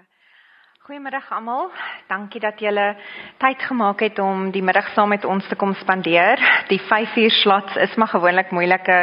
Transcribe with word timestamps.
Europa 0.00 0.29
Goeiemiddag 0.80 1.26
almal. 1.36 1.66
Dankie 2.08 2.40
dat 2.40 2.56
julle 2.64 2.94
tyd 3.36 3.60
gemaak 3.68 4.00
het 4.00 4.18
om 4.18 4.46
die 4.50 4.62
middag 4.64 4.86
saam 4.94 5.10
met 5.12 5.26
ons 5.28 5.44
te 5.48 5.56
kom 5.60 5.74
spandeer. 5.76 6.40
Die 6.70 6.80
5uur 6.80 7.34
slots 7.42 7.76
is 7.84 7.96
maar 8.00 8.08
gewoonlik 8.08 8.48
moeilike 8.50 8.96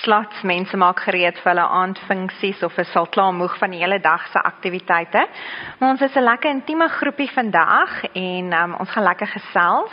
slots. 0.00 0.40
Mense 0.42 0.76
maak 0.80 1.02
gereed 1.04 1.36
vir 1.42 1.50
hulle 1.52 1.66
aandfunksies 1.80 2.62
of 2.64 2.78
is 2.80 2.96
al 2.96 3.10
klaar 3.12 3.34
moeg 3.36 3.58
van 3.60 3.76
die 3.76 3.82
hele 3.84 4.00
dag 4.00 4.24
se 4.32 4.40
aktiwiteite. 4.40 5.26
Maar 5.78 5.90
ons 5.90 6.00
is 6.00 6.16
'n 6.16 6.24
lekker 6.24 6.50
intieme 6.50 6.88
groepie 6.88 7.30
vandag 7.30 8.04
en 8.14 8.52
um, 8.52 8.74
ons 8.80 8.90
gaan 8.90 9.04
lekker 9.04 9.28
gesels 9.36 9.92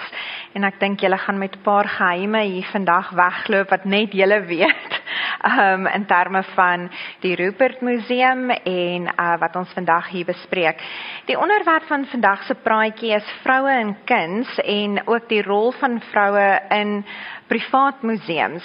en 0.53 0.63
ek 0.63 0.79
dink 0.79 0.99
julle 1.01 1.17
gaan 1.17 1.37
met 1.37 1.55
'n 1.55 1.61
paar 1.61 1.87
geheime 1.87 2.41
hier 2.41 2.67
vandag 2.71 3.11
wegloop 3.11 3.69
wat 3.69 3.85
net 3.85 4.13
julle 4.13 4.39
weet. 4.55 5.01
Um 5.43 5.87
in 5.87 6.05
terme 6.05 6.43
van 6.43 6.89
die 7.19 7.35
Rupert 7.35 7.81
Museum 7.81 8.49
en 8.49 9.07
uh, 9.07 9.37
wat 9.39 9.55
ons 9.55 9.71
vandag 9.73 10.07
hier 10.07 10.25
bespreek. 10.25 10.81
Die 11.25 11.39
onderwerp 11.39 11.83
van 11.83 12.05
vandag 12.05 12.43
se 12.43 12.55
praatjie 12.55 13.13
is 13.15 13.33
vroue 13.43 13.69
en 13.69 13.97
kuns 14.05 14.57
en 14.63 15.01
ook 15.07 15.29
die 15.29 15.41
rol 15.43 15.71
van 15.71 16.01
vroue 16.11 16.61
in 16.69 17.05
privaat 17.49 18.01
museums. 18.05 18.63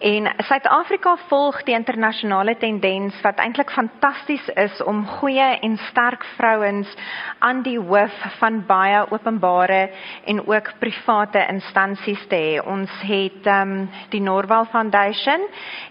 En 0.00 0.30
Suid-Afrika 0.46 1.12
volg 1.28 1.58
die 1.68 1.74
internasionale 1.76 2.54
tendens 2.56 3.18
wat 3.20 3.40
eintlik 3.42 3.68
fantasties 3.74 4.46
is 4.56 4.78
om 4.88 5.02
goeie 5.18 5.48
en 5.60 5.74
sterk 5.90 6.24
vrouens 6.38 6.88
aan 7.44 7.60
die 7.66 7.76
hoof 7.76 8.14
van 8.38 8.62
baie 8.66 9.02
openbare 9.12 9.90
en 10.24 10.40
ook 10.46 10.70
private 10.80 11.42
instansies 11.52 12.22
te 12.30 12.38
hê. 12.40 12.54
Ons 12.64 12.94
het 13.04 13.50
um, 13.52 13.74
die 14.14 14.22
Norwal 14.24 14.70
Foundation 14.72 15.44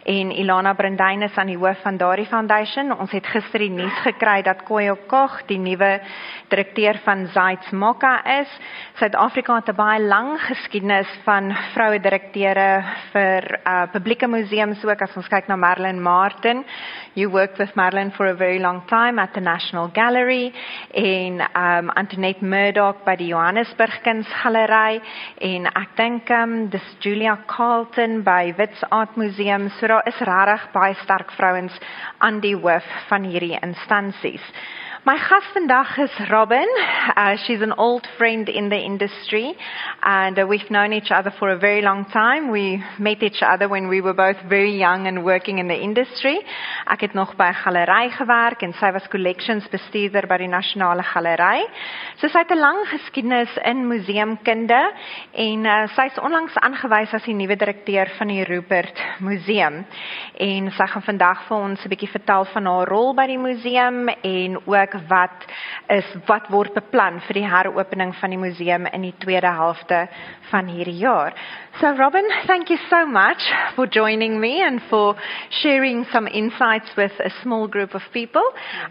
en 0.10 0.34
Ilana 0.34 0.74
Brandyn 0.74 1.28
is 1.28 1.38
aan 1.38 1.54
die 1.54 1.60
hoof 1.62 1.86
van 1.86 2.02
daardie 2.02 2.26
foundation. 2.32 2.90
Ons 2.98 3.14
het 3.14 3.30
gister 3.30 3.62
die 3.62 3.70
nuus 3.76 4.02
gekry 4.08 4.40
dat 4.48 4.66
Koyo 4.66 4.98
Koch 5.12 5.44
die 5.52 5.60
nuwe 5.62 6.00
direkteur 6.50 6.98
van 7.06 7.28
Zaits 7.36 7.70
Mokka 7.70 8.16
is. 8.40 8.58
Suid-Afrika 8.98 9.62
het 9.62 9.70
'n 9.70 9.76
baie 9.76 10.02
lang 10.02 10.34
geskiedenis 10.50 11.14
van 11.24 11.54
vroue 11.78 12.00
direkteure 12.34 12.84
vir 13.14 13.60
uh, 13.66 13.86
publieke 13.92 14.28
museums 14.28 14.84
ook 14.86 15.02
as 15.02 15.16
ons 15.18 15.28
kyk 15.30 15.48
na 15.50 15.56
Marilyn 15.56 16.02
Martin. 16.02 16.64
You 17.16 17.30
worked 17.30 17.60
with 17.60 17.76
Marilyn 17.76 18.12
for 18.12 18.28
a 18.28 18.36
very 18.36 18.60
long 18.60 18.82
time 18.88 19.20
at 19.20 19.34
the 19.34 19.42
National 19.42 19.88
Gallery 19.88 20.54
en 20.94 21.42
um 21.42 21.90
Antoinette 21.96 22.42
Murdoch 22.42 23.04
by 23.06 23.16
die 23.16 23.32
Johannesburg 23.32 24.02
Kunsgalery 24.04 25.02
en 25.42 25.68
ek 25.68 25.96
dink 25.98 26.30
um 26.30 26.70
dis 26.70 26.86
Julia 27.02 27.38
Carlton 27.48 28.22
by 28.24 28.54
Wits 28.58 28.84
Art 28.92 29.18
Museum. 29.18 29.70
So 29.80 29.88
daar 29.88 30.08
is 30.08 30.20
regtig 30.20 30.70
baie 30.74 30.96
sterk 31.04 31.32
vrouens 31.38 31.74
aan 32.20 32.42
die 32.42 32.56
hoof 32.56 32.86
van 33.10 33.26
hierdie 33.26 33.58
instansies. 33.62 34.46
My 35.06 35.18
gas 35.18 35.44
vandag 35.54 35.98
is 35.98 36.30
Robin. 36.30 36.68
Uh, 37.16 37.38
she's 37.48 37.62
an 37.62 37.72
old 37.72 38.06
friend 38.18 38.50
in 38.50 38.68
the 38.68 38.76
industry, 38.76 39.56
and 40.04 40.38
uh, 40.38 40.46
we've 40.46 40.70
known 40.70 40.92
each 40.92 41.10
other 41.10 41.32
for 41.40 41.52
a 41.52 41.58
very 41.58 41.82
long 41.82 42.04
time. 42.12 42.52
We 42.52 42.84
met 43.00 43.24
each 43.24 43.42
other 43.42 43.70
when 43.70 43.88
we 43.88 44.02
were 44.02 44.14
both 44.14 44.36
very 44.50 44.78
young 44.78 45.08
and 45.08 45.24
working 45.24 45.60
in 45.60 45.70
the 45.70 45.80
industry. 45.82 46.44
Ek 46.86 47.00
het 47.00 47.14
nog 47.14 47.36
by 47.38 47.48
'n 47.48 47.62
galery 47.64 48.10
gewerk 48.12 48.62
en 48.62 48.74
sy 48.74 48.92
was 48.92 49.08
collections 49.08 49.68
bestuurder 49.70 50.28
by 50.28 50.38
die 50.38 50.48
Nasionale 50.48 51.04
Galery. 51.04 51.64
So 52.18 52.28
sy 52.28 52.40
het 52.40 52.52
'n 52.52 52.60
lang 52.60 52.86
geskiedenis 52.88 53.58
in 53.64 53.88
museumkunde 53.88 54.92
en 55.34 55.66
uh, 55.66 55.88
sy 55.96 56.06
is 56.12 56.20
onlangs 56.20 56.56
aangewys 56.56 57.14
as 57.14 57.24
die 57.24 57.34
nuwe 57.36 57.56
direkteur 57.56 58.10
van 58.18 58.28
die 58.28 58.44
Rupert 58.44 59.00
Museum. 59.20 59.86
En 60.38 60.72
sy 60.72 60.86
gaan 60.88 61.04
vandag 61.04 61.48
vir 61.48 61.58
ons 61.58 61.86
'n 61.86 61.90
bietjie 61.90 62.12
vertel 62.12 62.46
van 62.46 62.66
haar 62.66 62.88
rol 62.88 63.14
by 63.14 63.28
die 63.28 63.40
museum 63.40 64.10
en 64.10 64.60
ook 64.66 64.89
ook 64.94 65.08
wat 65.08 65.46
is 65.88 66.06
wat 66.26 66.48
word 66.50 66.74
beplan 66.74 67.20
vir 67.28 67.34
die 67.34 67.48
heropening 67.48 68.14
van 68.16 68.30
die 68.30 68.40
museum 68.40 68.86
in 68.86 69.02
die 69.02 69.16
tweede 69.20 69.48
helfte 69.48 70.08
van 70.50 70.68
hierdie 70.68 70.98
jaar. 70.98 71.34
So 71.80 71.94
Robin, 71.98 72.26
thank 72.48 72.70
you 72.70 72.78
so 72.90 73.06
much 73.06 73.42
for 73.76 73.88
joining 73.88 74.40
me 74.40 74.62
and 74.66 74.82
for 74.90 75.16
sharing 75.62 76.06
some 76.12 76.28
insights 76.28 76.96
with 76.98 77.12
a 77.20 77.30
small 77.42 77.68
group 77.68 77.96
of 77.96 78.02
people. 78.12 78.44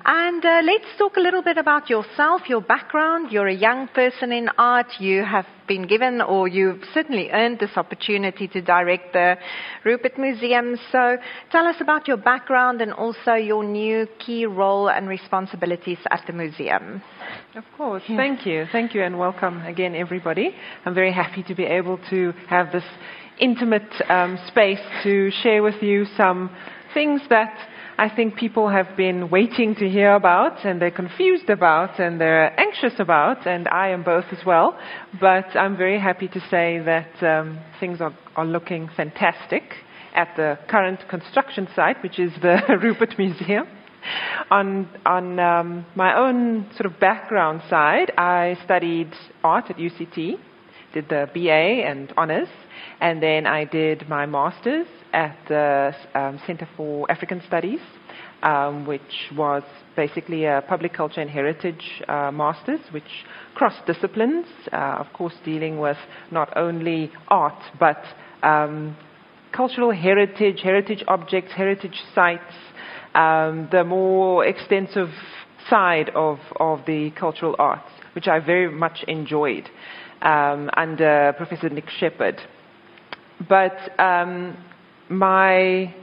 And 0.04 0.44
uh, 0.44 0.60
let's 0.62 0.96
talk 0.98 1.16
a 1.16 1.20
little 1.20 1.42
bit 1.42 1.58
about 1.58 1.90
yourself, 1.90 2.48
your 2.48 2.62
background. 2.62 3.32
You're 3.32 3.48
a 3.48 3.54
young 3.54 3.88
person 3.88 4.32
in 4.32 4.48
art. 4.56 5.00
You 5.00 5.24
have 5.24 5.46
been 5.68 5.86
given 5.86 6.20
or 6.20 6.48
you've 6.48 6.82
certainly 6.94 7.30
earned 7.30 7.58
this 7.60 7.76
opportunity 7.76 8.48
to 8.48 8.60
direct 8.62 9.12
the 9.12 9.36
Rupert 9.84 10.18
Museum. 10.18 10.76
So 10.90 11.18
tell 11.52 11.66
us 11.66 11.76
about 11.80 12.08
your 12.08 12.16
background 12.16 12.80
and 12.80 12.92
also 12.92 13.34
your 13.34 13.62
new 13.62 14.06
key 14.18 14.46
role 14.46 14.88
and 14.88 15.08
responsibilities 15.08 15.98
at 16.10 16.24
the 16.26 16.32
museum. 16.32 17.02
Of 17.54 17.64
course. 17.76 18.02
Yeah. 18.08 18.16
Thank 18.16 18.46
you. 18.46 18.66
Thank 18.72 18.94
you 18.94 19.02
and 19.02 19.18
welcome 19.18 19.62
again, 19.62 19.94
everybody. 19.94 20.54
I'm 20.84 20.94
very 20.94 21.12
happy 21.12 21.42
to 21.44 21.54
be 21.54 21.64
able 21.64 21.98
to 22.10 22.32
have 22.48 22.72
this 22.72 22.84
intimate 23.38 23.92
um, 24.08 24.38
space 24.48 24.80
to 25.04 25.30
share 25.42 25.62
with 25.62 25.82
you 25.82 26.06
some 26.16 26.50
things 26.94 27.20
that 27.30 27.54
I 28.00 28.08
think 28.08 28.36
people 28.36 28.68
have 28.68 28.96
been 28.96 29.28
waiting 29.28 29.74
to 29.74 29.88
hear 29.88 30.14
about 30.14 30.64
and 30.64 30.80
they're 30.80 30.92
confused 30.92 31.50
about 31.50 31.98
and 31.98 32.20
they're 32.20 32.58
anxious 32.58 32.92
about, 33.00 33.44
and 33.44 33.66
I 33.66 33.88
am 33.88 34.04
both 34.04 34.26
as 34.30 34.38
well. 34.46 34.78
But 35.20 35.56
I'm 35.56 35.76
very 35.76 35.98
happy 35.98 36.28
to 36.28 36.40
say 36.48 36.78
that 36.78 37.20
um, 37.24 37.58
things 37.80 38.00
are, 38.00 38.16
are 38.36 38.46
looking 38.46 38.88
fantastic 38.96 39.64
at 40.14 40.28
the 40.36 40.60
current 40.68 41.08
construction 41.08 41.66
site, 41.74 42.00
which 42.04 42.20
is 42.20 42.30
the 42.40 42.60
Rupert 42.80 43.18
Museum 43.18 43.66
on 44.50 44.88
on 45.04 45.38
um, 45.38 45.86
my 45.94 46.16
own 46.16 46.70
sort 46.76 46.86
of 46.86 47.00
background 47.00 47.62
side, 47.68 48.12
I 48.16 48.56
studied 48.64 49.12
art 49.42 49.70
at 49.70 49.76
UCT, 49.76 50.38
did 50.92 51.08
the 51.08 51.28
BA 51.34 51.86
and 51.88 52.12
honors, 52.16 52.48
and 53.00 53.22
then 53.22 53.46
I 53.46 53.64
did 53.64 54.08
my 54.08 54.26
masters 54.26 54.86
at 55.12 55.36
the 55.48 55.94
um, 56.14 56.40
Center 56.46 56.68
for 56.76 57.10
African 57.10 57.42
Studies, 57.46 57.80
um, 58.42 58.86
which 58.86 59.30
was 59.36 59.62
basically 59.96 60.44
a 60.44 60.62
public 60.68 60.92
culture 60.92 61.20
and 61.20 61.30
heritage 61.30 62.02
uh, 62.08 62.30
masters, 62.30 62.80
which 62.90 63.24
crossed 63.54 63.84
disciplines, 63.86 64.46
uh, 64.72 64.96
of 64.98 65.12
course, 65.12 65.34
dealing 65.44 65.78
with 65.78 65.96
not 66.30 66.56
only 66.56 67.10
art 67.28 67.60
but 67.78 68.02
um, 68.42 68.96
cultural 69.52 69.90
heritage, 69.90 70.60
heritage 70.62 71.02
objects, 71.08 71.52
heritage 71.52 72.00
sites 72.14 72.54
um, 73.14 73.68
the 73.72 73.84
more 73.84 74.44
extensive 74.44 75.10
side 75.68 76.10
of, 76.14 76.38
of 76.60 76.80
the 76.86 77.10
cultural 77.18 77.56
arts, 77.58 77.90
which 78.14 78.28
I 78.28 78.38
very 78.38 78.70
much 78.70 79.04
enjoyed 79.08 79.68
um, 80.22 80.70
under 80.76 81.34
Professor 81.36 81.68
Nick 81.68 81.88
Shepherd. 81.98 82.40
But 83.48 83.76
um, 84.00 84.56
my 85.08 85.94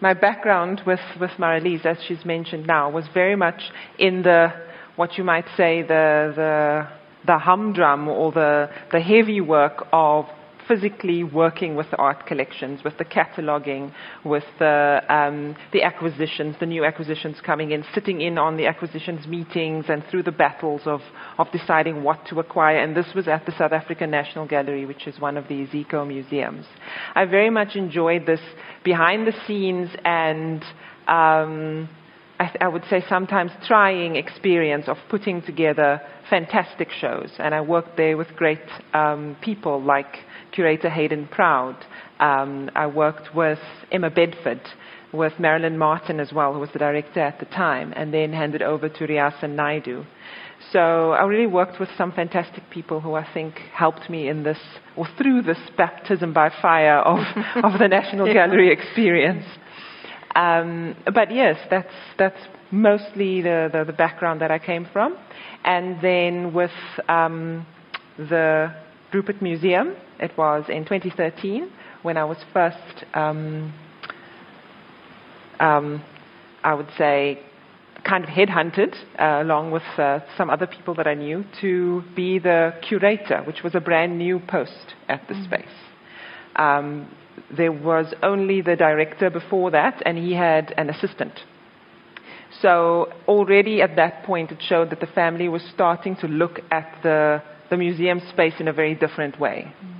my 0.00 0.14
background 0.14 0.82
with 0.86 1.00
with 1.20 1.30
Marilise, 1.38 1.86
as 1.86 1.96
she's 2.06 2.24
mentioned 2.24 2.66
now, 2.66 2.90
was 2.90 3.04
very 3.14 3.36
much 3.36 3.60
in 3.98 4.22
the 4.22 4.52
what 4.96 5.16
you 5.16 5.24
might 5.24 5.46
say 5.56 5.82
the 5.82 6.32
the 6.36 6.88
the 7.26 7.38
humdrum 7.38 8.08
or 8.08 8.32
the 8.32 8.70
the 8.92 9.00
heavy 9.00 9.40
work 9.40 9.86
of 9.92 10.26
physically 10.68 11.22
working 11.24 11.76
with 11.76 11.90
the 11.90 11.96
art 11.96 12.26
collections, 12.26 12.82
with 12.84 12.96
the 12.98 13.04
cataloging, 13.04 13.92
with 14.24 14.44
the, 14.58 15.00
um, 15.08 15.56
the 15.72 15.82
acquisitions, 15.82 16.56
the 16.60 16.66
new 16.66 16.84
acquisitions 16.84 17.36
coming 17.44 17.72
in, 17.72 17.84
sitting 17.94 18.20
in 18.20 18.38
on 18.38 18.56
the 18.56 18.66
acquisitions 18.66 19.26
meetings 19.26 19.86
and 19.88 20.02
through 20.10 20.22
the 20.22 20.32
battles 20.32 20.82
of, 20.86 21.00
of 21.38 21.46
deciding 21.52 22.02
what 22.02 22.24
to 22.26 22.40
acquire. 22.40 22.78
And 22.78 22.96
this 22.96 23.12
was 23.14 23.28
at 23.28 23.46
the 23.46 23.52
South 23.52 23.72
African 23.72 24.10
National 24.10 24.46
Gallery, 24.46 24.86
which 24.86 25.06
is 25.06 25.20
one 25.20 25.36
of 25.36 25.48
these 25.48 25.68
Iziko 25.68 26.06
museums. 26.06 26.66
I 27.14 27.24
very 27.24 27.50
much 27.50 27.76
enjoyed 27.76 28.26
this 28.26 28.40
behind 28.84 29.26
the 29.26 29.34
scenes 29.46 29.90
and 30.04 30.62
um, 31.08 31.88
I, 32.38 32.46
th- 32.46 32.58
I, 32.60 32.68
would 32.68 32.84
say 32.90 33.02
sometimes 33.08 33.50
trying 33.66 34.16
experience 34.16 34.88
of 34.88 34.98
putting 35.08 35.40
together 35.42 36.00
fantastic 36.28 36.90
shows. 36.90 37.30
And 37.38 37.54
I 37.54 37.60
worked 37.60 37.96
there 37.96 38.16
with 38.16 38.28
great 38.36 38.60
um, 38.92 39.36
people 39.40 39.82
like 39.82 40.16
curator 40.56 40.88
Hayden 40.88 41.28
Proud. 41.28 41.76
Um, 42.18 42.70
I 42.74 42.86
worked 42.86 43.34
with 43.34 43.58
Emma 43.92 44.10
Bedford, 44.10 44.62
with 45.12 45.34
Marilyn 45.38 45.76
Martin 45.76 46.18
as 46.18 46.32
well, 46.32 46.54
who 46.54 46.58
was 46.58 46.70
the 46.72 46.78
director 46.78 47.20
at 47.20 47.38
the 47.38 47.44
time, 47.44 47.92
and 47.94 48.12
then 48.12 48.32
handed 48.32 48.62
over 48.62 48.88
to 48.88 49.06
Riason 49.06 49.54
Naidoo. 49.54 50.06
So 50.72 51.12
I 51.12 51.24
really 51.26 51.46
worked 51.46 51.78
with 51.78 51.90
some 51.98 52.10
fantastic 52.10 52.64
people 52.70 53.00
who 53.00 53.14
I 53.14 53.26
think 53.34 53.54
helped 53.72 54.08
me 54.08 54.28
in 54.28 54.42
this, 54.42 54.58
or 54.96 55.06
through 55.18 55.42
this 55.42 55.58
baptism 55.76 56.32
by 56.32 56.50
fire 56.62 57.00
of, 57.00 57.18
of 57.62 57.78
the 57.78 57.88
National 57.88 58.32
Gallery 58.32 58.72
experience. 58.72 59.44
Um, 60.34 60.96
but 61.14 61.32
yes, 61.32 61.56
that's, 61.70 61.94
that's 62.18 62.40
mostly 62.70 63.42
the, 63.42 63.68
the, 63.72 63.84
the, 63.84 63.92
background 63.92 64.40
that 64.40 64.50
I 64.50 64.58
came 64.58 64.86
from. 64.92 65.16
And 65.64 66.00
then 66.02 66.52
with 66.52 66.72
um, 67.08 67.66
the 68.18 68.74
Rupert 69.12 69.40
Museum. 69.40 69.96
It 70.18 70.36
was 70.36 70.64
in 70.68 70.84
2013 70.84 71.70
when 72.02 72.16
I 72.16 72.24
was 72.24 72.38
first, 72.52 73.04
um, 73.14 73.72
um, 75.60 76.02
I 76.62 76.74
would 76.74 76.88
say, 76.96 77.40
kind 78.06 78.24
of 78.24 78.30
headhunted, 78.30 78.94
uh, 79.18 79.42
along 79.42 79.72
with 79.72 79.82
uh, 79.98 80.20
some 80.36 80.48
other 80.50 80.66
people 80.66 80.94
that 80.94 81.06
I 81.06 81.14
knew, 81.14 81.44
to 81.60 82.02
be 82.14 82.38
the 82.38 82.74
curator, 82.88 83.42
which 83.44 83.62
was 83.62 83.74
a 83.74 83.80
brand 83.80 84.18
new 84.18 84.40
post 84.46 84.94
at 85.08 85.26
the 85.28 85.34
mm. 85.34 85.44
space. 85.44 85.76
Um, 86.54 87.10
there 87.54 87.72
was 87.72 88.14
only 88.22 88.62
the 88.62 88.76
director 88.76 89.30
before 89.30 89.70
that, 89.72 90.02
and 90.06 90.16
he 90.16 90.34
had 90.34 90.72
an 90.76 90.88
assistant. 90.88 91.32
So 92.62 93.12
already 93.28 93.82
at 93.82 93.96
that 93.96 94.24
point, 94.24 94.52
it 94.52 94.62
showed 94.66 94.90
that 94.90 95.00
the 95.00 95.06
family 95.06 95.48
was 95.48 95.62
starting 95.74 96.16
to 96.16 96.28
look 96.28 96.60
at 96.70 96.98
the, 97.02 97.42
the 97.70 97.76
museum 97.76 98.20
space 98.30 98.54
in 98.60 98.68
a 98.68 98.72
very 98.72 98.94
different 98.94 99.38
way. 99.40 99.72
Mm. 99.84 99.96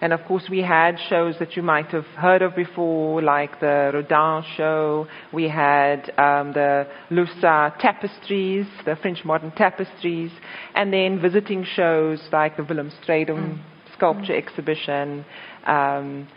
And 0.00 0.12
of 0.12 0.20
course, 0.26 0.44
we 0.48 0.60
had 0.60 0.96
shows 1.08 1.34
that 1.40 1.56
you 1.56 1.62
might 1.62 1.86
have 1.86 2.06
heard 2.16 2.40
of 2.42 2.54
before, 2.54 3.20
like 3.20 3.58
the 3.58 3.90
Rodin 3.92 4.44
show. 4.56 5.08
We 5.32 5.48
had 5.48 6.10
um, 6.16 6.52
the 6.52 6.86
Lurçat 7.10 7.78
tapestries, 7.78 8.66
the 8.84 8.94
French 8.96 9.24
modern 9.24 9.50
tapestries, 9.50 10.30
and 10.74 10.92
then 10.92 11.20
visiting 11.20 11.64
shows 11.64 12.20
like 12.32 12.56
the 12.56 12.62
Willem 12.62 12.92
Strydom 13.02 13.58
mm. 13.58 13.62
sculpture 13.94 14.34
mm. 14.34 14.38
exhibition. 14.38 15.24
Um, 15.66 16.28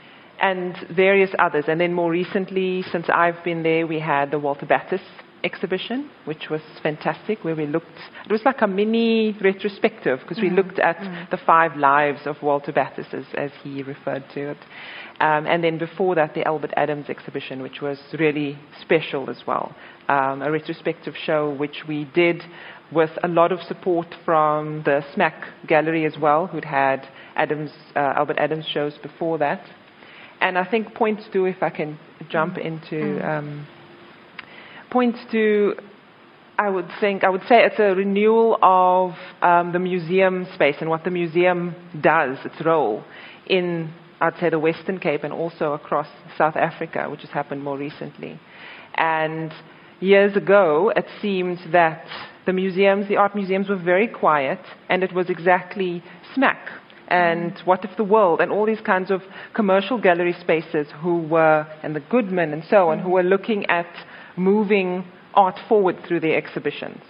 and 0.42 0.75
various 0.89 1.30
others. 1.38 1.66
And 1.68 1.80
then 1.80 1.94
more 1.94 2.10
recently, 2.10 2.83
since 2.92 3.06
I've 3.13 3.44
been 3.44 3.62
there, 3.62 3.86
we 3.86 4.00
had 4.00 4.31
the 4.31 4.39
Walter 4.39 4.66
Battiss 4.66 5.01
exhibition, 5.43 6.09
which 6.25 6.49
was 6.49 6.61
fantastic, 6.83 7.43
where 7.43 7.55
we 7.55 7.65
looked, 7.65 7.88
it 8.25 8.31
was 8.31 8.41
like 8.45 8.61
a 8.61 8.67
mini 8.67 9.35
retrospective 9.41 10.19
because 10.21 10.38
mm. 10.38 10.43
we 10.43 10.49
looked 10.49 10.79
at 10.79 10.97
mm. 10.97 11.29
the 11.29 11.38
five 11.38 11.75
lives 11.77 12.21
of 12.25 12.35
Walter 12.41 12.71
Battiss, 12.71 13.13
as, 13.13 13.25
as 13.35 13.51
he 13.63 13.83
referred 13.83 14.23
to 14.33 14.51
it. 14.51 14.57
Um, 15.19 15.45
and 15.45 15.63
then 15.63 15.77
before 15.77 16.15
that, 16.15 16.33
the 16.33 16.43
Albert 16.45 16.73
Adams 16.75 17.09
exhibition, 17.09 17.61
which 17.61 17.81
was 17.81 17.99
really 18.17 18.57
special 18.81 19.29
as 19.29 19.43
well. 19.45 19.75
Um, 20.07 20.41
a 20.41 20.51
retrospective 20.51 21.13
show 21.25 21.53
which 21.53 21.83
we 21.87 22.05
did 22.05 22.44
with 22.91 23.11
a 23.23 23.27
lot 23.27 23.51
of 23.51 23.59
support 23.61 24.07
from 24.25 24.81
the 24.83 25.03
SMAC 25.15 25.33
gallery 25.67 26.05
as 26.05 26.17
well, 26.19 26.47
who'd 26.47 26.65
had 26.65 27.07
Adams, 27.35 27.71
uh, 27.95 28.13
Albert 28.17 28.37
Adams 28.37 28.65
shows 28.65 28.97
before 29.01 29.37
that. 29.37 29.63
And 30.41 30.57
I 30.57 30.65
think 30.65 30.95
points 30.95 31.23
to, 31.33 31.45
if 31.45 31.61
I 31.61 31.69
can 31.69 31.99
jump 32.29 32.55
mm. 32.55 32.65
into. 32.65 33.27
Um, 33.27 33.67
points 34.91 35.19
to, 35.31 35.73
I 36.59 36.69
would 36.69 36.88
think, 36.99 37.23
I 37.23 37.29
would 37.29 37.41
say 37.47 37.63
it's 37.63 37.79
a 37.79 37.95
renewal 37.95 38.59
of 38.61 39.13
um, 39.41 39.71
the 39.71 39.79
museum 39.79 40.45
space 40.53 40.75
and 40.81 40.89
what 40.89 41.03
the 41.03 41.09
museum 41.09 41.75
does, 41.99 42.38
its 42.45 42.63
role 42.63 43.03
in, 43.47 43.91
I'd 44.19 44.38
say, 44.39 44.49
the 44.49 44.59
Western 44.59 44.99
Cape 44.99 45.23
and 45.23 45.33
also 45.33 45.73
across 45.73 46.07
South 46.38 46.55
Africa, 46.55 47.09
which 47.09 47.21
has 47.21 47.29
happened 47.31 47.63
more 47.63 47.77
recently. 47.77 48.39
And 48.95 49.51
years 49.99 50.35
ago, 50.35 50.91
it 50.95 51.05
seemed 51.21 51.59
that 51.71 52.05
the 52.45 52.53
museums, 52.53 53.07
the 53.07 53.17
art 53.17 53.33
museums, 53.33 53.69
were 53.69 53.77
very 53.77 54.07
quiet, 54.07 54.59
and 54.89 55.03
it 55.03 55.13
was 55.13 55.29
exactly 55.29 56.03
SMAC 56.35 56.57
and 57.07 57.59
What 57.65 57.83
If 57.83 57.97
the 57.97 58.03
World 58.05 58.39
and 58.39 58.51
all 58.51 58.65
these 58.65 58.79
kinds 58.79 59.11
of 59.11 59.21
commercial 59.53 59.99
gallery 59.99 60.35
spaces 60.39 60.87
who 61.01 61.21
were, 61.23 61.67
and 61.83 61.95
the 61.95 61.99
Goodman 61.99 62.53
and 62.53 62.63
so 62.69 62.89
on, 62.89 62.99
who 62.99 63.09
were 63.09 63.23
looking 63.23 63.65
at 63.65 63.87
moving 64.36 65.06
art 65.33 65.60
forward 65.68 65.98
through 66.07 66.19
their 66.19 66.38
exhibitions, 66.38 67.01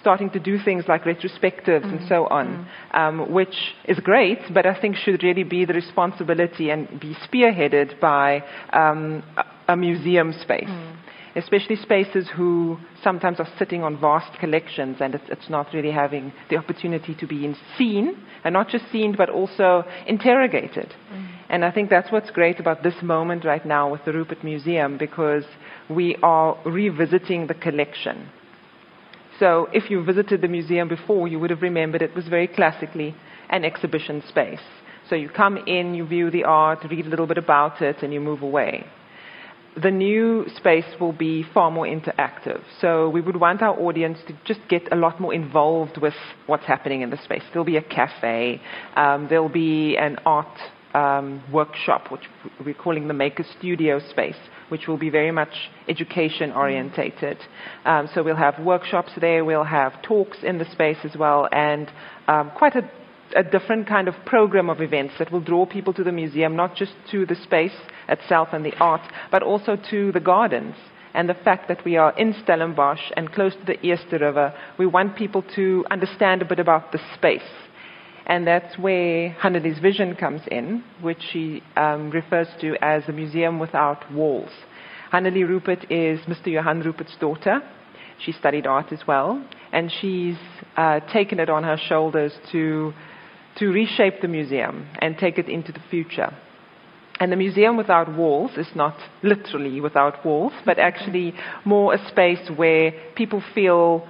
starting 0.00 0.30
to 0.30 0.38
do 0.38 0.58
things 0.64 0.84
like 0.88 1.04
retrospectives 1.04 1.84
mm. 1.84 1.98
and 1.98 2.08
so 2.08 2.26
on, 2.26 2.68
mm. 2.92 2.98
um, 2.98 3.32
which 3.32 3.74
is 3.86 3.98
great, 4.00 4.38
but 4.54 4.66
I 4.66 4.80
think 4.80 4.96
should 4.96 5.22
really 5.22 5.42
be 5.42 5.64
the 5.64 5.74
responsibility 5.74 6.70
and 6.70 6.88
be 7.00 7.16
spearheaded 7.26 8.00
by 8.00 8.42
um, 8.72 9.22
a, 9.36 9.72
a, 9.72 9.76
museum 9.76 10.32
space. 10.40 10.68
Mm. 10.68 10.96
Especially 11.34 11.76
spaces 11.76 12.26
who 12.34 12.78
sometimes 13.02 13.40
are 13.40 13.48
sitting 13.58 13.82
on 13.82 14.00
vast 14.00 14.38
collections 14.38 14.96
and 15.00 15.14
it's, 15.14 15.24
it's 15.28 15.50
not 15.50 15.66
really 15.74 15.90
having 15.90 16.32
the 16.48 16.56
opportunity 16.56 17.14
to 17.14 17.26
be 17.26 17.54
seen, 17.76 18.16
and 18.42 18.54
not 18.54 18.68
just 18.68 18.90
seen, 18.90 19.14
but 19.14 19.28
also 19.28 19.84
interrogated. 20.06 20.94
Mm. 21.12 21.28
And 21.48 21.64
I 21.64 21.70
think 21.70 21.90
that's 21.90 22.10
what's 22.10 22.30
great 22.30 22.58
about 22.58 22.82
this 22.82 22.94
moment 23.02 23.44
right 23.44 23.64
now 23.64 23.90
with 23.90 24.04
the 24.04 24.12
Rupert 24.12 24.42
Museum 24.42 24.98
because 24.98 25.44
we 25.88 26.16
are 26.22 26.58
revisiting 26.64 27.46
the 27.46 27.54
collection. 27.54 28.28
So 29.38 29.68
if 29.72 29.90
you 29.90 30.02
visited 30.02 30.40
the 30.40 30.48
museum 30.48 30.88
before, 30.88 31.28
you 31.28 31.38
would 31.38 31.50
have 31.50 31.62
remembered 31.62 32.02
it 32.02 32.14
was 32.14 32.26
very 32.26 32.48
classically 32.48 33.14
an 33.50 33.64
exhibition 33.64 34.22
space. 34.28 34.60
So 35.08 35.14
you 35.14 35.28
come 35.28 35.56
in, 35.56 35.94
you 35.94 36.06
view 36.06 36.30
the 36.30 36.44
art, 36.44 36.84
read 36.90 37.06
a 37.06 37.08
little 37.08 37.26
bit 37.26 37.38
about 37.38 37.80
it, 37.80 38.02
and 38.02 38.12
you 38.12 38.20
move 38.20 38.42
away. 38.42 38.84
The 39.80 39.90
new 39.90 40.46
space 40.56 40.86
will 40.98 41.12
be 41.12 41.44
far 41.52 41.70
more 41.70 41.84
interactive. 41.84 42.62
So 42.80 43.10
we 43.10 43.20
would 43.20 43.36
want 43.36 43.60
our 43.60 43.78
audience 43.78 44.18
to 44.26 44.34
just 44.44 44.60
get 44.68 44.90
a 44.90 44.96
lot 44.96 45.20
more 45.20 45.34
involved 45.34 45.98
with 45.98 46.14
what's 46.46 46.64
happening 46.64 47.02
in 47.02 47.10
the 47.10 47.18
space. 47.22 47.42
There'll 47.52 47.66
be 47.66 47.76
a 47.76 47.82
cafe, 47.82 48.60
um, 48.96 49.26
there'll 49.28 49.50
be 49.50 49.96
an 49.98 50.16
art 50.24 50.58
um, 50.96 51.42
workshop, 51.52 52.10
which 52.10 52.22
we're 52.64 52.74
calling 52.74 53.06
the 53.06 53.14
Maker 53.14 53.44
Studio 53.58 54.00
space, 54.10 54.36
which 54.70 54.88
will 54.88 54.96
be 54.96 55.10
very 55.10 55.30
much 55.30 55.52
education 55.88 56.52
orientated. 56.52 57.36
Um, 57.84 58.08
so 58.14 58.22
we'll 58.22 58.36
have 58.36 58.58
workshops 58.58 59.12
there, 59.20 59.44
we'll 59.44 59.64
have 59.64 60.00
talks 60.02 60.38
in 60.42 60.56
the 60.56 60.64
space 60.72 60.96
as 61.04 61.14
well, 61.14 61.48
and 61.52 61.90
um, 62.28 62.50
quite 62.56 62.74
a, 62.76 62.90
a 63.36 63.42
different 63.42 63.86
kind 63.86 64.08
of 64.08 64.14
program 64.24 64.70
of 64.70 64.80
events 64.80 65.14
that 65.18 65.30
will 65.30 65.42
draw 65.42 65.66
people 65.66 65.92
to 65.92 66.02
the 66.02 66.12
museum, 66.12 66.56
not 66.56 66.74
just 66.74 66.92
to 67.10 67.26
the 67.26 67.36
space 67.42 67.76
itself 68.08 68.48
and 68.52 68.64
the 68.64 68.74
art, 68.80 69.02
but 69.30 69.42
also 69.42 69.76
to 69.90 70.12
the 70.12 70.20
gardens 70.20 70.74
and 71.12 71.28
the 71.28 71.34
fact 71.34 71.68
that 71.68 71.82
we 71.84 71.96
are 71.96 72.12
in 72.18 72.34
Stellenbosch 72.42 73.00
and 73.16 73.32
close 73.32 73.54
to 73.54 73.64
the 73.64 73.86
Eerste 73.86 74.20
River, 74.20 74.52
we 74.78 74.86
want 74.86 75.16
people 75.16 75.42
to 75.54 75.84
understand 75.90 76.42
a 76.42 76.44
bit 76.44 76.58
about 76.58 76.92
the 76.92 77.00
space 77.14 77.40
and 78.26 78.46
that's 78.46 78.76
where 78.76 79.30
Hannelie's 79.30 79.78
vision 79.78 80.16
comes 80.16 80.42
in, 80.50 80.82
which 81.00 81.22
she 81.32 81.62
um, 81.76 82.10
refers 82.10 82.48
to 82.60 82.76
as 82.82 83.04
a 83.08 83.12
museum 83.12 83.58
without 83.60 84.12
walls. 84.12 84.50
Hannelie 85.12 85.48
Rupert 85.48 85.90
is 85.90 86.18
Mr. 86.26 86.48
Johann 86.48 86.80
Rupert's 86.80 87.16
daughter. 87.20 87.60
She 88.18 88.32
studied 88.32 88.66
art 88.66 88.92
as 88.92 89.06
well, 89.06 89.44
and 89.72 89.92
she's 90.00 90.38
uh, 90.76 91.00
taken 91.12 91.38
it 91.38 91.48
on 91.48 91.62
her 91.62 91.76
shoulders 91.76 92.32
to, 92.50 92.92
to 93.58 93.66
reshape 93.68 94.20
the 94.20 94.28
museum 94.28 94.88
and 94.98 95.16
take 95.16 95.38
it 95.38 95.48
into 95.48 95.70
the 95.70 95.82
future. 95.88 96.34
And 97.20 97.30
the 97.30 97.36
museum 97.36 97.76
without 97.76 98.14
walls 98.14 98.52
is 98.56 98.66
not 98.74 98.96
literally 99.22 99.80
without 99.80 100.24
walls, 100.24 100.52
but 100.64 100.78
actually 100.78 101.34
more 101.64 101.94
a 101.94 102.08
space 102.08 102.50
where 102.56 102.92
people 103.14 103.42
feel 103.54 104.06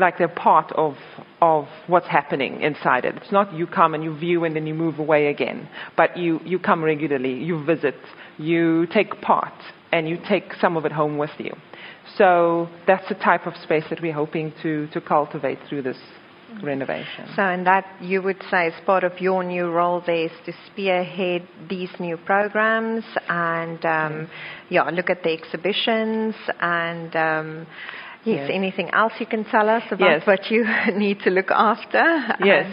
like 0.00 0.18
they're 0.18 0.28
part 0.28 0.72
of, 0.72 0.94
of 1.40 1.66
what's 1.86 2.08
happening 2.08 2.62
inside 2.62 3.04
it. 3.04 3.14
It's 3.16 3.32
not 3.32 3.52
you 3.52 3.66
come 3.66 3.94
and 3.94 4.02
you 4.02 4.16
view 4.16 4.44
and 4.44 4.56
then 4.56 4.66
you 4.66 4.74
move 4.74 4.98
away 4.98 5.28
again, 5.28 5.68
but 5.96 6.16
you, 6.16 6.40
you 6.44 6.58
come 6.58 6.82
regularly, 6.82 7.34
you 7.34 7.64
visit, 7.64 7.94
you 8.38 8.86
take 8.92 9.20
part, 9.20 9.54
and 9.92 10.08
you 10.08 10.18
take 10.28 10.54
some 10.60 10.76
of 10.76 10.84
it 10.84 10.92
home 10.92 11.18
with 11.18 11.30
you. 11.38 11.52
So 12.16 12.68
that's 12.86 13.08
the 13.08 13.14
type 13.14 13.46
of 13.46 13.54
space 13.62 13.84
that 13.90 14.00
we're 14.00 14.12
hoping 14.12 14.52
to, 14.62 14.88
to 14.88 15.00
cultivate 15.00 15.58
through 15.68 15.82
this 15.82 15.98
renovation. 16.62 17.28
So, 17.36 17.42
and 17.42 17.66
that 17.66 17.86
you 18.00 18.22
would 18.22 18.42
say 18.50 18.68
is 18.68 18.74
part 18.84 19.04
of 19.04 19.20
your 19.20 19.44
new 19.44 19.70
role 19.70 20.02
there 20.04 20.26
is 20.26 20.32
to 20.46 20.52
spearhead 20.66 21.46
these 21.68 21.90
new 22.00 22.16
programs 22.16 23.04
and, 23.28 23.84
um, 23.84 24.30
yeah, 24.68 24.82
look 24.90 25.10
at 25.10 25.22
the 25.22 25.32
exhibitions 25.32 26.34
and, 26.60 27.14
um, 27.14 27.66
Yes. 28.24 28.48
yes. 28.48 28.50
Anything 28.52 28.90
else 28.90 29.12
you 29.18 29.26
can 29.26 29.44
tell 29.44 29.68
us 29.68 29.82
about 29.90 30.10
yes. 30.10 30.26
what 30.26 30.50
you 30.50 30.64
need 30.96 31.20
to 31.20 31.30
look 31.30 31.50
after? 31.50 32.04
Yes. 32.44 32.72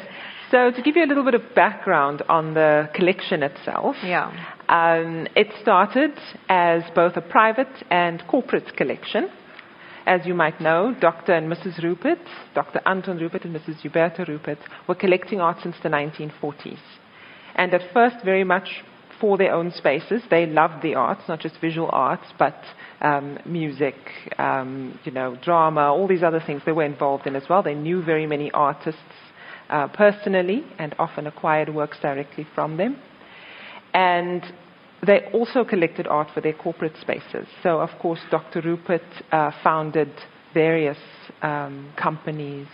So 0.51 0.71
to 0.71 0.81
give 0.81 0.95
you 0.95 1.03
a 1.03 1.07
little 1.07 1.25
bit 1.25 1.33
of 1.33 1.41
background 1.55 2.23
on 2.29 2.53
the 2.53 2.89
collection 2.93 3.43
itself, 3.43 3.97
yeah. 4.01 4.31
Um, 4.69 5.27
it 5.35 5.47
started 5.61 6.11
as 6.49 6.83
both 6.93 7.15
a 7.15 7.21
private 7.21 7.71
and 7.89 8.23
corporate 8.27 8.75
collection. 8.75 9.29
As 10.05 10.25
you 10.25 10.33
might 10.33 10.61
know, 10.61 10.95
Dr. 10.99 11.33
and 11.33 11.51
Mrs. 11.51 11.83
Rupert, 11.83 12.19
Dr. 12.55 12.81
Anton 12.85 13.17
Rupert 13.17 13.43
and 13.43 13.55
Mrs. 13.55 13.81
Huberta 13.81 14.25
Rupert, 14.25 14.59
were 14.87 14.95
collecting 14.95 15.41
art 15.41 15.57
since 15.61 15.75
the 15.83 15.89
1940s. 15.89 16.79
And 17.55 17.73
at 17.73 17.81
first, 17.93 18.17
very 18.23 18.45
much 18.45 18.83
for 19.19 19.37
their 19.37 19.53
own 19.53 19.71
spaces. 19.71 20.21
They 20.29 20.45
loved 20.45 20.81
the 20.83 20.95
arts, 20.95 21.21
not 21.27 21.39
just 21.39 21.59
visual 21.59 21.89
arts, 21.91 22.25
but 22.37 22.55
um, 23.01 23.37
music, 23.45 23.95
um, 24.37 24.99
you 25.03 25.11
know, 25.11 25.37
drama, 25.43 25.93
all 25.93 26.07
these 26.07 26.23
other 26.23 26.41
things 26.45 26.61
they 26.65 26.71
were 26.71 26.83
involved 26.85 27.27
in 27.27 27.35
as 27.35 27.43
well. 27.49 27.63
They 27.63 27.75
knew 27.75 28.03
very 28.03 28.27
many 28.27 28.51
artists 28.51 29.01
uh, 29.69 29.87
personally 29.87 30.65
and 30.79 30.95
often 30.99 31.27
acquired 31.27 31.73
works 31.73 31.97
directly 32.01 32.47
from 32.55 32.77
them. 32.77 32.97
And 33.93 34.43
they 35.05 35.29
also 35.33 35.63
collected 35.63 36.07
art 36.07 36.29
for 36.33 36.41
their 36.41 36.53
corporate 36.53 36.95
spaces. 36.99 37.47
So, 37.63 37.79
of 37.79 37.89
course, 37.99 38.19
Dr. 38.31 38.61
Rupert 38.61 39.03
uh, 39.31 39.51
founded 39.63 40.11
various 40.53 40.97
um, 41.41 41.93
companies, 42.01 42.67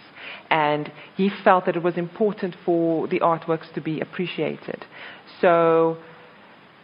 and 0.50 0.92
he 1.18 1.30
felt 1.44 1.66
that 1.66 1.76
it 1.76 1.84
was 1.84 1.98
important 1.98 2.56
for 2.64 3.08
the 3.08 3.20
artworks 3.20 3.72
to 3.74 3.82
be 3.82 4.00
appreciated. 4.00 4.86
So, 5.42 5.98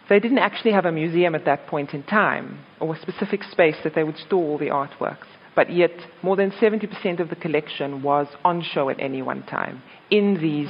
they 0.10 0.20
didn't 0.20 0.40
actually 0.40 0.72
have 0.72 0.86
a 0.86 0.92
museum 0.92 1.36
at 1.36 1.46
that 1.46 1.68
point 1.68 1.94
in 1.94 2.04
time 2.04 2.60
or 2.80 2.96
a 2.96 3.02
specific 3.02 3.44
space 3.44 3.76
that 3.84 3.94
they 3.96 4.04
would 4.04 4.18
store 4.18 4.44
all 4.44 4.58
the 4.58 4.68
artworks. 4.68 5.28
but 5.56 5.72
yet 5.72 5.92
more 6.22 6.36
than 6.36 6.52
70% 6.52 7.20
of 7.20 7.30
the 7.30 7.36
collection 7.36 8.02
was 8.02 8.28
on 8.44 8.62
show 8.62 8.90
at 8.90 9.00
any 9.00 9.22
one 9.22 9.44
time 9.44 9.82
in 10.10 10.36
these 10.42 10.70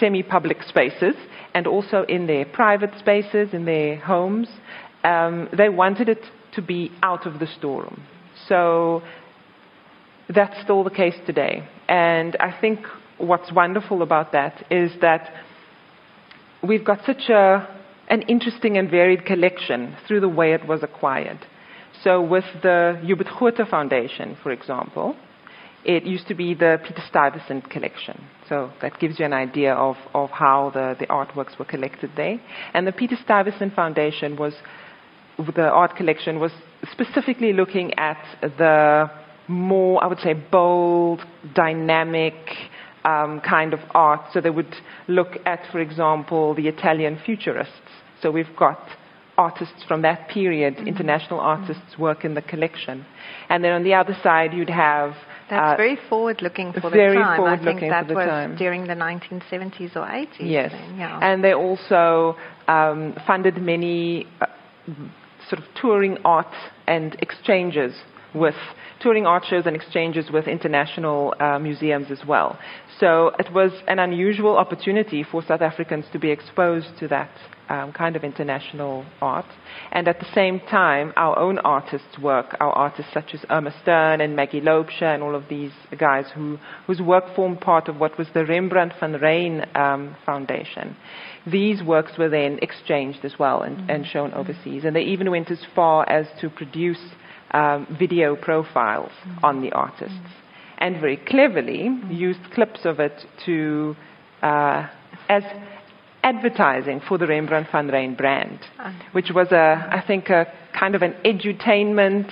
semi 0.00 0.22
public 0.22 0.62
spaces 0.62 1.14
and 1.54 1.66
also 1.66 2.04
in 2.08 2.26
their 2.26 2.44
private 2.44 2.90
spaces, 2.98 3.54
in 3.54 3.64
their 3.64 3.96
homes. 3.96 4.48
Um, 5.04 5.48
they 5.56 5.68
wanted 5.68 6.08
it 6.08 6.22
to 6.54 6.62
be 6.62 6.90
out 7.02 7.26
of 7.26 7.38
the 7.38 7.46
storeroom. 7.46 8.02
So 8.48 9.02
that's 10.28 10.60
still 10.62 10.82
the 10.84 10.90
case 10.90 11.14
today. 11.26 11.66
And 11.88 12.36
I 12.40 12.58
think 12.60 12.80
what's 13.18 13.52
wonderful 13.52 14.02
about 14.02 14.32
that 14.32 14.64
is 14.70 14.90
that 15.00 15.32
we've 16.62 16.84
got 16.84 17.00
such 17.06 17.28
a, 17.28 17.68
an 18.08 18.22
interesting 18.22 18.76
and 18.76 18.90
varied 18.90 19.24
collection 19.24 19.96
through 20.06 20.20
the 20.20 20.28
way 20.28 20.52
it 20.52 20.66
was 20.66 20.82
acquired. 20.82 21.38
So 22.02 22.20
with 22.20 22.44
the 22.62 23.00
Hubert 23.02 23.28
Groote 23.28 23.68
Foundation, 23.68 24.36
for 24.42 24.52
example, 24.52 25.16
it 25.84 26.04
used 26.04 26.28
to 26.28 26.34
be 26.34 26.54
the 26.54 26.78
Peter 26.82 27.02
Stuyvesant 27.08 27.68
collection. 27.70 28.24
So 28.48 28.72
that 28.80 28.98
gives 28.98 29.18
you 29.18 29.26
an 29.26 29.32
idea 29.32 29.74
of, 29.74 29.96
of 30.14 30.30
how 30.30 30.70
the, 30.72 30.96
the 30.98 31.06
artworks 31.06 31.58
were 31.58 31.64
collected 31.64 32.10
there. 32.16 32.40
And 32.72 32.86
the 32.86 32.92
Peter 32.92 33.16
Stuyvesant 33.22 33.74
Foundation 33.74 34.36
was, 34.36 34.54
the 35.38 35.68
art 35.68 35.96
collection 35.96 36.40
was 36.40 36.52
specifically 36.90 37.52
looking 37.52 37.92
at 37.98 38.18
the 38.40 39.10
more, 39.46 40.02
I 40.02 40.06
would 40.06 40.20
say, 40.20 40.32
bold, 40.32 41.22
dynamic 41.54 42.34
um, 43.04 43.40
kind 43.40 43.74
of 43.74 43.80
art. 43.90 44.32
So 44.32 44.40
they 44.40 44.50
would 44.50 44.74
look 45.06 45.36
at, 45.44 45.60
for 45.70 45.80
example, 45.80 46.54
the 46.54 46.68
Italian 46.68 47.18
futurists. 47.24 47.83
So 48.24 48.30
we've 48.30 48.56
got 48.58 48.80
artists 49.36 49.84
from 49.86 50.00
that 50.00 50.28
period, 50.28 50.76
mm-hmm. 50.76 50.88
international 50.88 51.40
artists 51.40 51.98
work 51.98 52.24
in 52.24 52.32
the 52.32 52.40
collection. 52.40 53.04
And 53.50 53.62
then 53.62 53.72
on 53.72 53.84
the 53.84 53.92
other 53.92 54.16
side, 54.22 54.54
you'd 54.54 54.70
have. 54.70 55.12
That's 55.50 55.74
uh, 55.74 55.76
very 55.76 55.98
forward 56.08 56.40
looking 56.40 56.72
for 56.72 56.80
the 56.80 56.88
very 56.88 57.18
time. 57.18 57.42
I 57.42 57.62
think 57.62 57.80
that 57.82 58.08
was 58.08 58.26
time. 58.26 58.56
during 58.56 58.86
the 58.86 58.94
1970s 58.94 59.94
or 59.94 60.06
80s. 60.06 60.26
Yes. 60.40 60.72
Then, 60.72 60.96
yeah. 60.96 61.18
And 61.20 61.44
they 61.44 61.52
also 61.52 62.34
um, 62.66 63.14
funded 63.26 63.58
many 63.58 64.26
uh, 64.40 64.46
sort 65.50 65.60
of 65.62 65.64
touring 65.78 66.16
art 66.24 66.54
and 66.86 67.14
exchanges 67.20 67.92
with 68.34 68.54
touring 69.00 69.26
art 69.26 69.44
shows 69.48 69.66
and 69.66 69.76
exchanges 69.76 70.30
with 70.30 70.48
international 70.48 71.34
uh, 71.40 71.58
museums 71.58 72.10
as 72.10 72.20
well. 72.26 72.58
So 72.98 73.32
it 73.38 73.52
was 73.52 73.72
an 73.86 73.98
unusual 73.98 74.56
opportunity 74.56 75.22
for 75.22 75.42
South 75.42 75.60
Africans 75.60 76.06
to 76.12 76.18
be 76.18 76.30
exposed 76.30 76.88
to 77.00 77.08
that 77.08 77.30
um, 77.68 77.92
kind 77.92 78.16
of 78.16 78.24
international 78.24 79.04
art. 79.20 79.46
And 79.92 80.06
at 80.08 80.18
the 80.20 80.26
same 80.34 80.60
time, 80.60 81.12
our 81.16 81.38
own 81.38 81.58
artists' 81.60 82.18
work, 82.20 82.56
our 82.60 82.72
artists 82.72 83.12
such 83.12 83.34
as 83.34 83.44
Irma 83.50 83.74
Stern 83.82 84.20
and 84.20 84.36
Maggie 84.36 84.60
Loubser 84.60 85.14
and 85.14 85.22
all 85.22 85.34
of 85.34 85.48
these 85.48 85.72
guys 85.98 86.26
who, 86.34 86.58
whose 86.86 87.00
work 87.00 87.24
formed 87.34 87.60
part 87.60 87.88
of 87.88 87.96
what 87.96 88.18
was 88.18 88.28
the 88.34 88.44
Rembrandt 88.44 88.92
van 89.00 89.14
Rijn 89.14 89.76
um, 89.76 90.16
Foundation. 90.26 90.96
These 91.46 91.82
works 91.82 92.12
were 92.18 92.28
then 92.28 92.58
exchanged 92.62 93.24
as 93.24 93.38
well 93.38 93.62
and, 93.62 93.76
mm-hmm. 93.76 93.90
and 93.90 94.06
shown 94.06 94.32
overseas. 94.32 94.84
And 94.84 94.94
they 94.94 95.02
even 95.02 95.30
went 95.30 95.50
as 95.50 95.64
far 95.74 96.08
as 96.08 96.26
to 96.40 96.50
produce 96.50 97.00
um, 97.54 97.96
video 97.98 98.36
profiles 98.36 99.12
mm-hmm. 99.26 99.44
on 99.44 99.62
the 99.62 99.72
artists. 99.72 100.14
Mm-hmm. 100.14 100.40
And 100.78 101.00
very 101.00 101.16
cleverly 101.16 101.88
mm-hmm. 101.88 102.10
used 102.10 102.40
clips 102.52 102.80
of 102.84 103.00
it 103.00 103.24
to, 103.46 103.96
uh, 104.42 104.88
as 105.28 105.44
advertising 106.22 107.00
for 107.06 107.16
the 107.16 107.26
Rembrandt 107.26 107.68
van 107.70 107.88
Rijn 107.88 108.16
brand, 108.16 108.58
ah. 108.78 108.92
which 109.12 109.30
was 109.34 109.52
a, 109.52 109.88
I 109.90 110.02
think, 110.06 110.30
a 110.30 110.52
kind 110.78 110.94
of 110.94 111.02
an 111.02 111.14
edutainment 111.24 112.30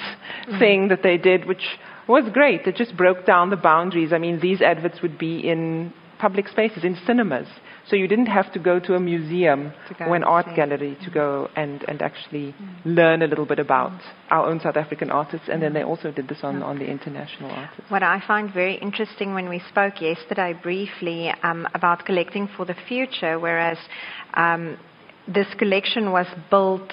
mm. 0.49 0.59
thing 0.59 0.89
that 0.89 1.03
they 1.03 1.19
did, 1.19 1.45
which 1.47 1.63
was 2.09 2.25
great. 2.33 2.67
It 2.67 2.75
just 2.75 2.97
broke 2.97 3.25
down 3.25 3.51
the 3.51 3.57
boundaries. 3.57 4.13
I 4.13 4.19
mean, 4.19 4.41
these 4.41 4.61
adverts 4.61 5.03
would 5.03 5.19
be 5.19 5.39
in 5.39 5.93
public 6.23 6.47
spaces, 6.47 6.85
in 6.85 6.97
cinemas. 7.05 7.49
So 7.89 7.97
you 7.97 8.07
didn't 8.07 8.27
have 8.39 8.53
to 8.53 8.61
go 8.61 8.79
to 8.79 8.95
a 8.95 9.01
museum 9.01 9.73
or 10.01 10.15
an 10.15 10.23
art 10.23 10.47
see. 10.47 10.55
gallery 10.55 10.97
to 11.05 11.11
go 11.11 11.49
and, 11.57 11.85
and 11.89 12.01
actually 12.01 12.55
mm. 12.55 12.77
learn 12.85 13.23
a 13.23 13.27
little 13.27 13.45
bit 13.45 13.59
about 13.59 13.91
mm. 13.91 14.03
our 14.31 14.49
own 14.49 14.61
South 14.61 14.77
African 14.77 15.11
artists. 15.11 15.49
And 15.51 15.61
then 15.61 15.73
they 15.75 15.83
also 15.83 16.13
did 16.13 16.29
this 16.29 16.39
on, 16.45 16.63
on 16.63 16.79
the 16.79 16.87
international 16.87 17.51
artists. 17.51 17.91
What 17.91 18.05
I 18.05 18.23
find 18.25 18.55
very 18.55 18.77
interesting 18.77 19.35
when 19.35 19.49
we 19.49 19.61
spoke 19.69 20.01
yesterday 20.01 20.55
briefly 20.63 21.35
um, 21.43 21.67
about 21.75 22.05
collecting 22.05 22.49
for 22.57 22.65
the 22.65 22.77
future, 22.87 23.41
whereas 23.41 23.79
um, 24.35 24.79
this 25.27 25.49
collection 25.59 26.13
was 26.13 26.27
built 26.51 26.93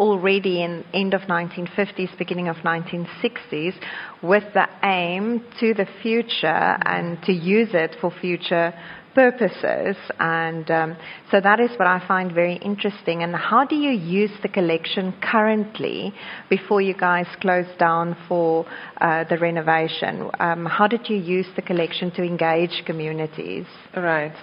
already 0.00 0.62
in 0.62 0.84
end 0.94 1.12
of 1.14 1.20
1950s, 1.22 2.16
beginning 2.18 2.48
of 2.48 2.56
1960s, 2.56 3.74
with 4.22 4.44
the 4.54 4.66
aim 4.82 5.44
to 5.60 5.74
the 5.74 5.86
future 6.02 6.46
and 6.46 7.22
to 7.24 7.32
use 7.32 7.68
it 7.74 7.94
for 8.00 8.10
future 8.10 8.72
purposes. 9.14 9.96
And 10.18 10.70
um, 10.70 10.96
so 11.30 11.40
that 11.40 11.60
is 11.60 11.70
what 11.76 11.86
I 11.86 12.02
find 12.06 12.32
very 12.32 12.56
interesting. 12.56 13.22
And 13.22 13.34
how 13.34 13.64
do 13.64 13.76
you 13.76 13.90
use 13.90 14.30
the 14.42 14.48
collection 14.48 15.14
currently 15.20 16.14
before 16.48 16.80
you 16.80 16.94
guys 16.94 17.26
close 17.40 17.66
down 17.78 18.16
for 18.26 18.66
uh, 19.00 19.24
the 19.28 19.38
renovation? 19.38 20.30
Um, 20.38 20.64
how 20.64 20.86
did 20.86 21.08
you 21.10 21.16
use 21.16 21.46
the 21.56 21.62
collection 21.62 22.10
to 22.12 22.22
engage 22.22 22.82
communities? 22.86 23.66
Right. 23.94 24.34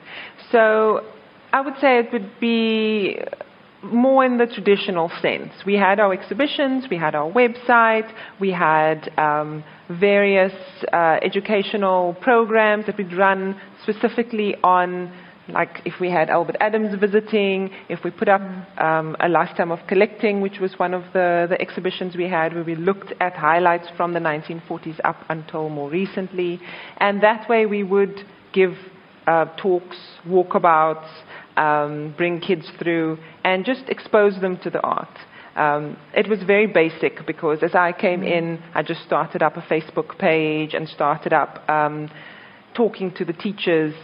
So 0.52 1.02
I 1.52 1.62
would 1.62 1.76
say 1.82 2.00
it 2.00 2.14
would 2.14 2.40
be 2.40 3.20
more 3.84 4.26
in 4.26 4.38
the 4.38 4.48
traditional 4.48 5.12
sense. 5.22 5.52
We 5.66 5.76
had 5.76 6.00
our 6.00 6.14
exhibitions, 6.14 6.86
we 6.90 6.98
had 6.98 7.16
our 7.16 7.32
website, 7.32 8.12
we 8.40 8.52
had 8.52 9.12
um, 9.18 9.64
various 9.90 10.54
uh, 10.92 11.18
educational 11.22 12.16
programs 12.22 12.86
that 12.88 12.98
we'd 12.98 13.14
run 13.14 13.60
specifically 13.84 14.56
on, 14.64 15.14
like 15.50 15.82
if 15.86 16.00
we 16.02 16.10
had 16.10 16.30
Albert 16.30 16.58
Adams 16.60 17.00
visiting, 17.00 17.70
if 17.88 18.04
we 18.04 18.12
put 18.12 18.28
up 18.28 18.42
um, 18.80 19.16
a 19.20 19.30
lifetime 19.30 19.72
of 19.72 19.80
collecting, 19.88 20.42
which 20.42 20.60
was 20.60 20.74
one 20.78 20.94
of 20.94 21.04
the, 21.14 21.46
the 21.50 21.62
exhibitions 21.62 22.16
we 22.16 22.28
had 22.28 22.54
where 22.54 22.64
we 22.64 22.76
looked 22.76 23.14
at 23.22 23.34
highlights 23.34 23.88
from 23.96 24.14
the 24.14 24.20
1940s 24.20 25.00
up 25.04 25.24
until 25.30 25.70
more 25.70 25.90
recently. 25.90 26.60
And 26.98 27.22
that 27.22 27.48
way 27.48 27.66
we 27.66 27.84
would 27.84 28.26
give 28.54 28.74
uh, 29.28 29.46
talks, 29.58 29.98
walkabouts, 30.26 31.08
um, 31.58 32.14
bring 32.16 32.40
kids 32.40 32.70
through, 32.80 33.18
and 33.44 33.66
just 33.66 33.84
expose 33.90 34.40
them 34.40 34.58
to 34.64 34.70
the 34.70 34.82
art. 34.82 35.10
Um, 35.56 35.98
it 36.14 36.30
was 36.30 36.44
very 36.44 36.68
basic 36.68 37.26
because 37.26 37.64
as 37.64 37.74
I 37.74 37.92
came 37.92 38.22
in, 38.22 38.62
I 38.76 38.84
just 38.84 39.04
started 39.04 39.42
up 39.42 39.58
a 39.58 39.62
Facebook 39.62 40.20
page 40.20 40.76
and 40.76 40.88
started 40.88 41.34
up 41.34 41.68
um, 41.68 42.12
talking 42.76 43.12
to 43.16 43.26
the 43.26 43.34
teachers, 43.34 43.96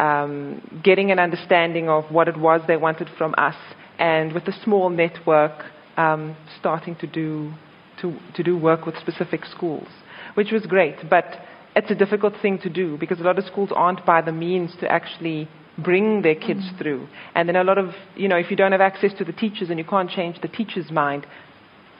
um, 0.00 0.80
getting 0.82 1.12
an 1.12 1.20
understanding 1.20 1.88
of 1.88 2.10
what 2.10 2.26
it 2.26 2.36
was 2.36 2.60
they 2.66 2.76
wanted 2.76 3.08
from 3.16 3.34
us, 3.38 3.54
and 4.00 4.32
with 4.32 4.48
a 4.48 4.64
small 4.64 4.90
network, 4.90 5.66
um, 5.96 6.36
starting 6.58 6.96
to 6.96 7.06
do 7.06 7.52
to, 8.00 8.14
to 8.34 8.42
do 8.42 8.58
work 8.58 8.84
with 8.84 8.96
specific 8.98 9.44
schools, 9.46 9.88
which 10.34 10.50
was 10.50 10.66
great. 10.66 10.96
But 11.08 11.24
it's 11.76 11.90
a 11.90 11.94
difficult 11.94 12.34
thing 12.42 12.58
to 12.58 12.68
do 12.68 12.98
because 12.98 13.20
a 13.20 13.22
lot 13.22 13.38
of 13.38 13.44
schools 13.44 13.70
aren't 13.74 14.04
by 14.04 14.22
the 14.22 14.32
means 14.32 14.74
to 14.80 14.90
actually 14.90 15.48
bring 15.78 16.22
their 16.22 16.34
kids 16.34 16.60
mm. 16.60 16.78
through. 16.78 17.08
And 17.34 17.48
then 17.48 17.56
a 17.56 17.64
lot 17.64 17.78
of, 17.78 17.90
you 18.14 18.28
know, 18.28 18.36
if 18.36 18.50
you 18.50 18.56
don't 18.56 18.72
have 18.72 18.80
access 18.80 19.12
to 19.18 19.24
the 19.24 19.32
teachers 19.32 19.70
and 19.70 19.78
you 19.78 19.84
can't 19.84 20.10
change 20.10 20.40
the 20.40 20.48
teacher's 20.48 20.90
mind, 20.90 21.26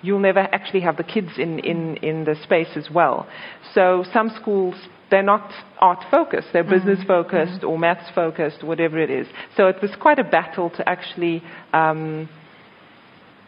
you'll 0.03 0.21
never 0.21 0.41
actually 0.41 0.81
have 0.81 0.97
the 0.97 1.05
kids 1.05 1.31
in, 1.39 1.59
in, 1.61 1.97
in 1.99 2.25
the 2.25 2.37
space 2.43 2.71
as 2.77 2.89
well. 2.91 3.29
So 3.75 4.05
some 4.13 4.31
schools, 4.41 4.75
they're 5.11 5.23
not 5.23 5.51
art 5.79 6.05
focused, 6.11 6.49
they're 6.53 6.65
mm. 6.65 6.71
business 6.71 7.05
focused 7.07 7.63
mm. 7.63 7.69
or 7.69 7.79
maths 7.79 8.11
focused, 8.15 8.63
whatever 8.63 8.99
it 8.99 9.11
is. 9.11 9.27
So 9.57 9.69
it 9.69 9.77
was 9.83 9.91
quite 10.01 10.19
a 10.19 10.25
battle 10.25 10.71
to 10.71 10.89
actually. 10.89 11.43
Um, 11.73 12.29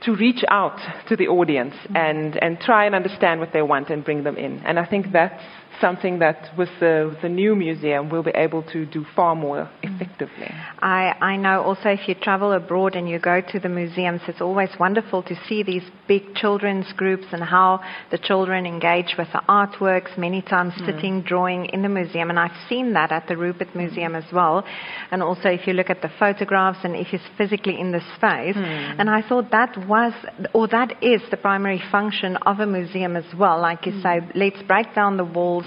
to 0.03 0.15
reach 0.15 0.45
out 0.49 0.79
to 1.09 1.17
the 1.17 1.27
audience 1.27 1.75
mm. 1.75 1.97
and, 1.97 2.37
and 2.41 2.61
try 2.61 2.87
and 2.87 2.95
understand 2.95 3.41
what 3.41 3.53
they 3.53 3.63
want 3.63 3.91
and 3.91 4.05
bring 4.05 4.23
them 4.23 4.37
in. 4.37 4.59
And 4.61 4.79
I 4.79 4.87
think 4.87 5.07
that's 5.13 5.43
something 5.81 6.19
that 6.19 6.51
with 6.57 6.69
the, 6.81 7.17
the 7.23 7.29
new 7.29 7.55
museum 7.55 8.11
we'll 8.11 8.23
be 8.23 8.33
able 8.35 8.63
to 8.63 8.87
do 8.87 9.05
far 9.15 9.35
more 9.35 9.71
effectively. 9.83 10.49
I, 10.81 11.15
I 11.21 11.37
know 11.37 11.63
also 11.63 11.91
if 11.91 12.09
you 12.09 12.15
travel 12.15 12.53
abroad 12.53 12.95
and 12.95 13.09
you 13.09 13.19
go 13.19 13.41
to 13.41 13.61
the 13.61 13.69
museums, 13.69 14.21
it's 14.29 14.41
always 14.41 14.71
wonderful 14.79 15.23
to 15.25 15.35
see 15.49 15.63
these 15.63 15.83
big 16.07 16.35
children's 16.35 16.93
groups 16.95 17.27
and 17.33 17.43
how 17.43 17.81
the 18.11 18.19
children 18.19 18.67
engage 18.67 19.15
with 19.19 19.29
the 19.33 19.43
artworks, 19.49 20.17
many 20.17 20.43
times 20.43 20.73
mm. 20.75 20.87
sitting, 20.87 21.23
drawing 21.23 21.67
in 21.67 21.83
the 21.83 21.89
museum. 21.89 22.31
And 22.31 22.39
I've 22.39 22.69
seen 22.69 22.93
that 22.95 23.13
at 23.13 23.29
the 23.29 23.37
Rupert 23.37 23.75
Museum 23.75 24.15
as 24.15 24.25
well. 24.33 24.65
And 25.11 25.23
also 25.23 25.49
if 25.49 25.67
you 25.67 25.73
look 25.73 25.91
at 25.91 26.03
the 26.03 26.11
photographs 26.19 26.79
and 26.85 26.95
if 26.97 27.13
you're 27.13 27.21
physically 27.37 27.79
in 27.79 27.93
the 27.93 28.01
space. 28.17 28.57
Mm. 28.57 28.97
And 28.99 29.11
I 29.11 29.27
thought 29.27 29.51
that 29.51 29.77
was, 29.89 30.13
or 30.55 30.69
that 30.69 31.03
is 31.03 31.21
the 31.31 31.37
primary 31.37 31.83
function 31.91 32.37
of 32.39 32.61
a 32.61 32.67
museum 32.67 33.17
as 33.17 33.25
well. 33.37 33.61
Like 33.61 33.87
you 33.87 33.93
mm. 33.93 34.03
say, 34.03 34.21
let's 34.35 34.63
break 34.67 34.95
down 34.95 35.17
the 35.17 35.25
walls 35.25 35.65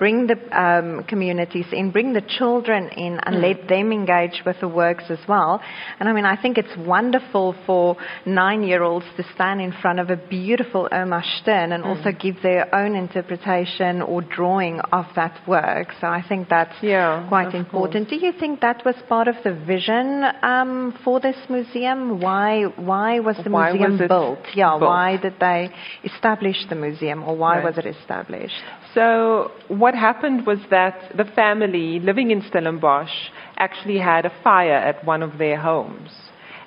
bring 0.00 0.26
the 0.26 0.38
um, 0.58 1.04
communities 1.04 1.66
in, 1.72 1.92
bring 1.92 2.14
the 2.14 2.22
children 2.22 2.88
in, 2.88 3.20
and 3.22 3.36
mm. 3.36 3.42
let 3.42 3.68
them 3.68 3.92
engage 3.92 4.42
with 4.46 4.56
the 4.60 4.66
works 4.66 5.04
as 5.10 5.18
well. 5.28 5.60
And 6.00 6.08
I 6.08 6.12
mean, 6.14 6.24
I 6.24 6.40
think 6.40 6.56
it's 6.56 6.74
wonderful 6.78 7.54
for 7.66 7.96
nine-year-olds 8.24 9.04
to 9.18 9.22
stand 9.34 9.60
in 9.60 9.72
front 9.82 10.00
of 10.00 10.08
a 10.08 10.16
beautiful 10.16 10.88
Irma 10.90 11.22
Stern 11.36 11.72
and 11.72 11.84
mm. 11.84 11.86
also 11.86 12.10
give 12.18 12.36
their 12.42 12.74
own 12.74 12.96
interpretation 12.96 14.00
or 14.00 14.22
drawing 14.22 14.80
of 14.80 15.04
that 15.16 15.38
work. 15.46 15.88
So 16.00 16.06
I 16.06 16.24
think 16.26 16.48
that's 16.48 16.74
yeah, 16.82 17.26
quite 17.28 17.54
important. 17.54 18.08
Course. 18.08 18.20
Do 18.20 18.26
you 18.26 18.32
think 18.32 18.62
that 18.62 18.82
was 18.86 18.94
part 19.06 19.28
of 19.28 19.36
the 19.44 19.52
vision 19.52 20.24
um, 20.42 20.98
for 21.04 21.20
this 21.20 21.36
museum? 21.50 22.20
Why 22.20 22.62
why 22.76 23.20
was 23.20 23.36
the 23.44 23.50
why 23.50 23.72
museum 23.72 23.98
was 23.98 24.08
built? 24.08 24.38
Yeah, 24.54 24.70
built? 24.78 24.80
why 24.80 25.18
did 25.18 25.34
they 25.38 25.68
establish 26.04 26.56
the 26.70 26.74
museum, 26.74 27.22
or 27.22 27.36
why 27.36 27.56
right. 27.56 27.64
was 27.64 27.76
it 27.76 27.84
established? 27.84 28.54
So 28.94 29.52
what 29.68 29.89
happened 29.94 30.46
was 30.46 30.58
that 30.70 31.12
the 31.16 31.24
family 31.24 32.00
living 32.00 32.30
in 32.30 32.42
Stellenbosch 32.42 33.30
actually 33.56 33.98
had 33.98 34.26
a 34.26 34.32
fire 34.42 34.74
at 34.74 35.04
one 35.04 35.22
of 35.22 35.38
their 35.38 35.58
homes. 35.58 36.10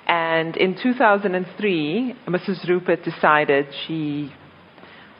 And 0.06 0.56
in 0.56 0.76
2003, 0.80 2.16
Mrs. 2.28 2.68
Rupert 2.68 3.04
decided 3.04 3.66
she 3.86 4.32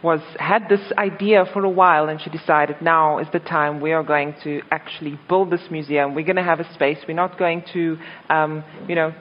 was 0.03 0.21
had 0.39 0.69
this 0.69 0.93
idea 0.99 1.47
for 1.53 1.65
a 1.65 1.71
while, 1.71 2.11
and 2.11 2.21
she 2.21 2.29
decided 2.29 2.77
now 2.83 3.19
is 3.19 3.27
the 3.33 3.39
time 3.39 3.81
we 3.81 3.93
are 3.93 4.03
going 4.03 4.35
to 4.45 4.61
actually 4.71 5.19
build 5.29 5.51
this 5.51 5.63
museum. 5.71 6.15
We're 6.15 6.27
going 6.27 6.37
to 6.37 6.43
have 6.43 6.61
a 6.61 6.75
space. 6.75 6.99
We're 7.09 7.15
not 7.15 7.39
going 7.39 7.65
to, 7.73 7.97
um, 8.29 8.63
you 8.87 8.95
know, 8.95 9.15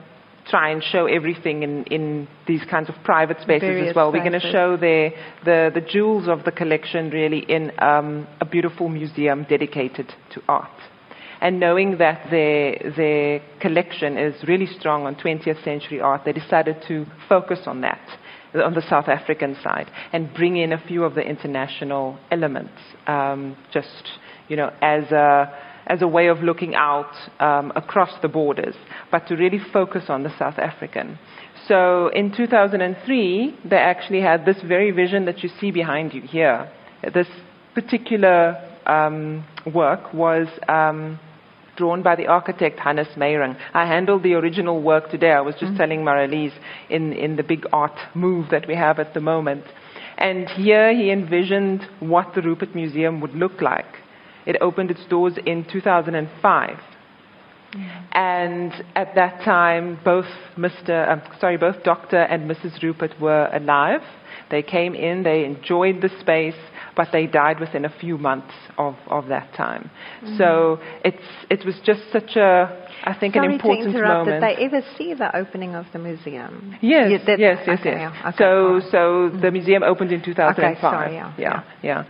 try 0.49 0.71
and 0.71 0.83
show 0.83 1.05
everything 1.05 1.63
in, 1.63 1.83
in 1.85 2.27
these 2.47 2.61
kinds 2.69 2.89
of 2.89 2.95
private 3.03 3.37
spaces 3.41 3.61
Various 3.61 3.89
as 3.89 3.95
well. 3.95 4.11
We're 4.11 4.19
going 4.19 4.39
to 4.39 4.51
show 4.51 4.77
the, 4.77 5.11
the, 5.45 5.71
the 5.73 5.81
jewels 5.81 6.27
of 6.27 6.43
the 6.43 6.51
collection 6.51 7.09
really 7.09 7.39
in 7.39 7.71
um, 7.79 8.27
a 8.41 8.45
beautiful 8.45 8.89
museum 8.89 9.45
dedicated 9.49 10.13
to 10.33 10.41
art. 10.47 10.69
And 11.41 11.59
knowing 11.59 11.97
that 11.97 12.27
their, 12.31 12.93
their 12.95 13.41
collection 13.59 14.17
is 14.17 14.33
really 14.47 14.67
strong 14.79 15.05
on 15.05 15.15
20th 15.15 15.61
century 15.63 15.99
art, 15.99 16.21
they 16.25 16.31
decided 16.31 16.77
to 16.87 17.05
focus 17.27 17.59
on 17.65 17.81
that, 17.81 17.99
on 18.53 18.73
the 18.73 18.83
South 18.89 19.09
African 19.09 19.57
side, 19.61 19.91
and 20.13 20.33
bring 20.33 20.55
in 20.55 20.71
a 20.71 20.81
few 20.87 21.03
of 21.03 21.15
the 21.15 21.21
international 21.21 22.17
elements, 22.31 22.71
um, 23.07 23.57
just, 23.73 24.09
you 24.47 24.55
know, 24.55 24.71
as 24.81 25.03
a 25.11 25.53
as 25.87 26.01
a 26.01 26.07
way 26.07 26.27
of 26.27 26.39
looking 26.39 26.75
out 26.75 27.13
um, 27.39 27.71
across 27.75 28.11
the 28.21 28.27
borders, 28.27 28.75
but 29.11 29.27
to 29.27 29.35
really 29.35 29.59
focus 29.71 30.05
on 30.09 30.23
the 30.23 30.37
South 30.37 30.57
African. 30.57 31.17
So 31.67 32.09
in 32.09 32.35
2003, 32.35 33.59
they 33.65 33.75
actually 33.75 34.21
had 34.21 34.45
this 34.45 34.61
very 34.61 34.91
vision 34.91 35.25
that 35.25 35.43
you 35.43 35.49
see 35.59 35.71
behind 35.71 36.13
you 36.13 36.21
here. 36.21 36.71
This 37.13 37.27
particular 37.73 38.57
um, 38.85 39.45
work 39.73 40.13
was 40.13 40.47
um, 40.67 41.19
drawn 41.75 42.03
by 42.03 42.15
the 42.15 42.27
architect 42.27 42.79
Hannes 42.79 43.07
Meiring. 43.15 43.57
I 43.73 43.85
handled 43.85 44.23
the 44.23 44.33
original 44.33 44.81
work 44.81 45.09
today. 45.09 45.31
I 45.31 45.41
was 45.41 45.55
just 45.55 45.71
mm-hmm. 45.71 45.77
telling 45.77 45.99
Maralise 45.99 46.53
in, 46.89 47.13
in 47.13 47.35
the 47.35 47.43
big 47.43 47.65
art 47.71 47.97
move 48.13 48.49
that 48.51 48.67
we 48.67 48.75
have 48.75 48.99
at 48.99 49.13
the 49.13 49.21
moment. 49.21 49.63
And 50.17 50.47
here 50.49 50.93
he 50.93 51.11
envisioned 51.11 51.81
what 51.99 52.35
the 52.35 52.41
Rupert 52.41 52.75
Museum 52.75 53.19
would 53.21 53.33
look 53.33 53.61
like. 53.61 54.02
It 54.45 54.57
opened 54.61 54.91
its 54.91 55.05
doors 55.09 55.33
in 55.45 55.65
2005. 55.71 56.79
And 58.11 58.71
at 58.95 59.15
that 59.15 59.43
time, 59.43 59.99
both 60.05 60.27
Mr. 60.57 61.09
Um, 61.09 61.21
sorry, 61.39 61.57
both 61.57 61.83
Dr. 61.83 62.21
and 62.21 62.49
Mrs. 62.49 62.81
Rupert 62.83 63.19
were 63.19 63.49
alive. 63.51 64.01
They 64.51 64.61
came 64.61 64.93
in, 64.93 65.23
they 65.23 65.45
enjoyed 65.45 66.01
the 66.01 66.09
space, 66.19 66.59
but 66.95 67.07
they 67.11 67.25
died 67.25 67.59
within 67.59 67.85
a 67.85 67.89
few 67.99 68.19
months 68.19 68.53
of, 68.77 68.95
of 69.07 69.27
that 69.27 69.53
time. 69.55 69.89
Mm-hmm. 70.21 70.37
So 70.37 70.79
it's, 71.03 71.23
it 71.49 71.65
was 71.65 71.75
just 71.83 72.01
such 72.11 72.35
a, 72.35 72.87
I 73.03 73.15
think, 73.19 73.33
Sorry 73.33 73.47
an 73.47 73.53
important 73.53 73.93
to 73.93 73.97
interrupt, 73.97 74.27
moment. 74.27 74.43
Did 74.43 74.57
they 74.57 74.65
ever 74.65 74.85
see 74.95 75.13
the 75.15 75.35
opening 75.35 75.73
of 75.73 75.85
the 75.91 75.97
museum? 75.97 76.75
Yes, 76.81 77.21
yes, 77.25 77.39
yes, 77.39 77.39
yes. 77.65 77.79
Okay, 77.79 77.91
yeah. 77.93 78.21
okay, 78.27 78.37
so, 78.37 78.81
so 78.91 78.97
mm-hmm. 78.97 79.41
the 79.41 79.49
museum 79.49 79.81
opened 79.81 80.11
in 80.11 80.23
2005. 80.23 80.71
Okay, 80.71 80.81
sorry, 80.81 81.15
yeah, 81.15 81.33
yeah, 81.39 81.63
yeah. 81.81 82.03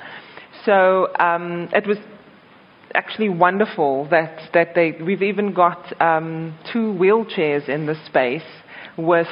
So 0.65 1.13
um, 1.19 1.69
it 1.73 1.87
was 1.87 1.97
actually 2.95 3.29
wonderful 3.29 4.07
that, 4.09 4.49
that 4.53 4.75
they, 4.75 4.91
we've 5.03 5.23
even 5.23 5.53
got 5.53 6.01
um, 6.01 6.57
two 6.71 6.93
wheelchairs 6.93 7.67
in 7.69 7.85
the 7.85 7.95
space 8.05 8.43
with 8.97 9.27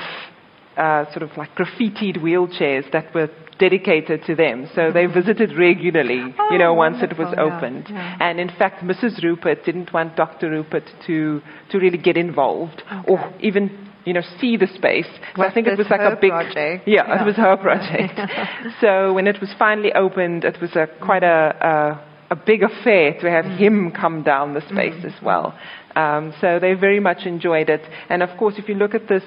uh, 0.77 1.05
sort 1.11 1.23
of 1.23 1.35
like 1.37 1.53
graffitied 1.55 2.17
wheelchairs 2.17 2.91
that 2.91 3.13
were 3.13 3.29
dedicated 3.59 4.23
to 4.25 4.35
them. 4.35 4.67
So 4.73 4.91
they 4.91 5.05
visited 5.05 5.55
regularly, 5.57 6.33
oh, 6.39 6.49
you 6.51 6.57
know, 6.57 6.73
once 6.73 6.97
it 7.01 7.17
was 7.17 7.33
opened. 7.37 7.85
Yeah, 7.89 7.95
yeah. 7.95 8.17
And 8.19 8.39
in 8.39 8.49
fact, 8.49 8.83
Mrs. 8.83 9.21
Rupert 9.21 9.63
didn't 9.63 9.93
want 9.93 10.15
Dr. 10.15 10.49
Rupert 10.49 10.89
to, 11.05 11.41
to 11.69 11.77
really 11.77 11.99
get 11.99 12.17
involved 12.17 12.81
okay. 12.91 13.11
or 13.11 13.33
even 13.39 13.89
you 14.05 14.13
know, 14.13 14.21
see 14.39 14.57
the 14.57 14.65
space. 14.65 15.05
So 15.35 15.43
I 15.43 15.53
think 15.53 15.67
it 15.67 15.77
was 15.77 15.85
like 15.91 16.01
a 16.01 16.17
big 16.19 16.31
project. 16.31 16.87
Yeah, 16.87 17.03
yeah, 17.07 17.21
it 17.21 17.25
was 17.25 17.35
her 17.35 17.55
project. 17.55 18.19
so 18.81 19.13
when 19.13 19.27
it 19.27 19.39
was 19.39 19.53
finally 19.59 19.93
opened, 19.93 20.43
it 20.43 20.59
was 20.59 20.75
a 20.75 20.87
quite 20.99 21.21
a, 21.21 21.55
a 21.61 22.10
a 22.31 22.35
big 22.35 22.63
affair 22.63 23.13
to 23.19 23.29
have 23.29 23.45
him 23.45 23.91
come 23.91 24.23
down 24.23 24.53
the 24.53 24.61
space 24.61 24.95
mm-hmm. 24.95 25.07
as 25.07 25.21
well. 25.21 25.53
Um, 25.95 26.33
so 26.39 26.59
they 26.59 26.73
very 26.73 27.01
much 27.01 27.25
enjoyed 27.25 27.69
it. 27.69 27.81
And 28.09 28.23
of 28.23 28.29
course, 28.39 28.55
if 28.57 28.69
you 28.69 28.75
look 28.75 28.95
at 28.95 29.09
this 29.09 29.23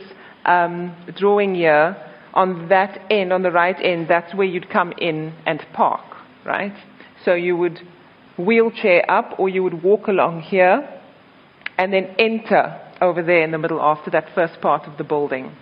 um, 0.47 0.97
drawing 1.15 1.55
here, 1.55 1.97
on 2.33 2.69
that 2.71 2.99
end, 3.11 3.33
on 3.33 3.43
the 3.43 3.51
right 3.51 3.77
end, 3.81 4.09
that's 4.09 4.35
where 4.35 4.47
you'd 4.47 4.71
come 4.71 4.93
in 4.99 5.35
and 5.47 5.65
park, 5.75 6.05
right? 6.45 6.75
So 7.25 7.35
you 7.35 7.57
would 7.57 7.79
wheelchair 8.39 9.09
up 9.09 9.39
or 9.39 9.49
you 9.49 9.63
would 9.63 9.83
walk 9.83 10.09
along 10.09 10.41
here 10.41 10.89
and 11.79 11.93
then 11.93 12.15
enter 12.19 12.81
over 13.01 13.23
there 13.23 13.43
in 13.45 13.51
the 13.51 13.59
middle 13.59 13.81
after 13.81 14.11
that 14.11 14.35
first 14.35 14.61
part 14.63 14.89
of 14.89 14.97
the 14.97 15.05
building. 15.05 15.55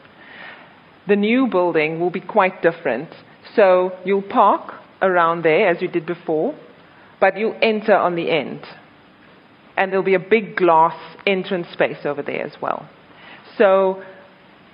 The 1.08 1.16
new 1.16 1.48
building 1.48 1.98
will 1.98 2.10
be 2.10 2.20
quite 2.20 2.62
different. 2.62 3.08
So 3.56 3.92
you'll 4.04 4.22
park 4.22 4.74
around 5.02 5.42
there 5.42 5.68
as 5.68 5.82
you 5.82 5.88
did 5.88 6.06
before 6.06 6.54
but 7.22 7.38
you 7.38 7.52
enter 7.62 7.94
on 7.94 8.16
the 8.16 8.28
end. 8.28 8.60
And 9.76 9.92
there'll 9.92 10.04
be 10.04 10.16
a 10.16 10.28
big 10.36 10.56
glass 10.56 10.98
entrance 11.24 11.68
space 11.72 12.04
over 12.04 12.20
there 12.20 12.44
as 12.44 12.60
well. 12.60 12.90
So 13.56 14.02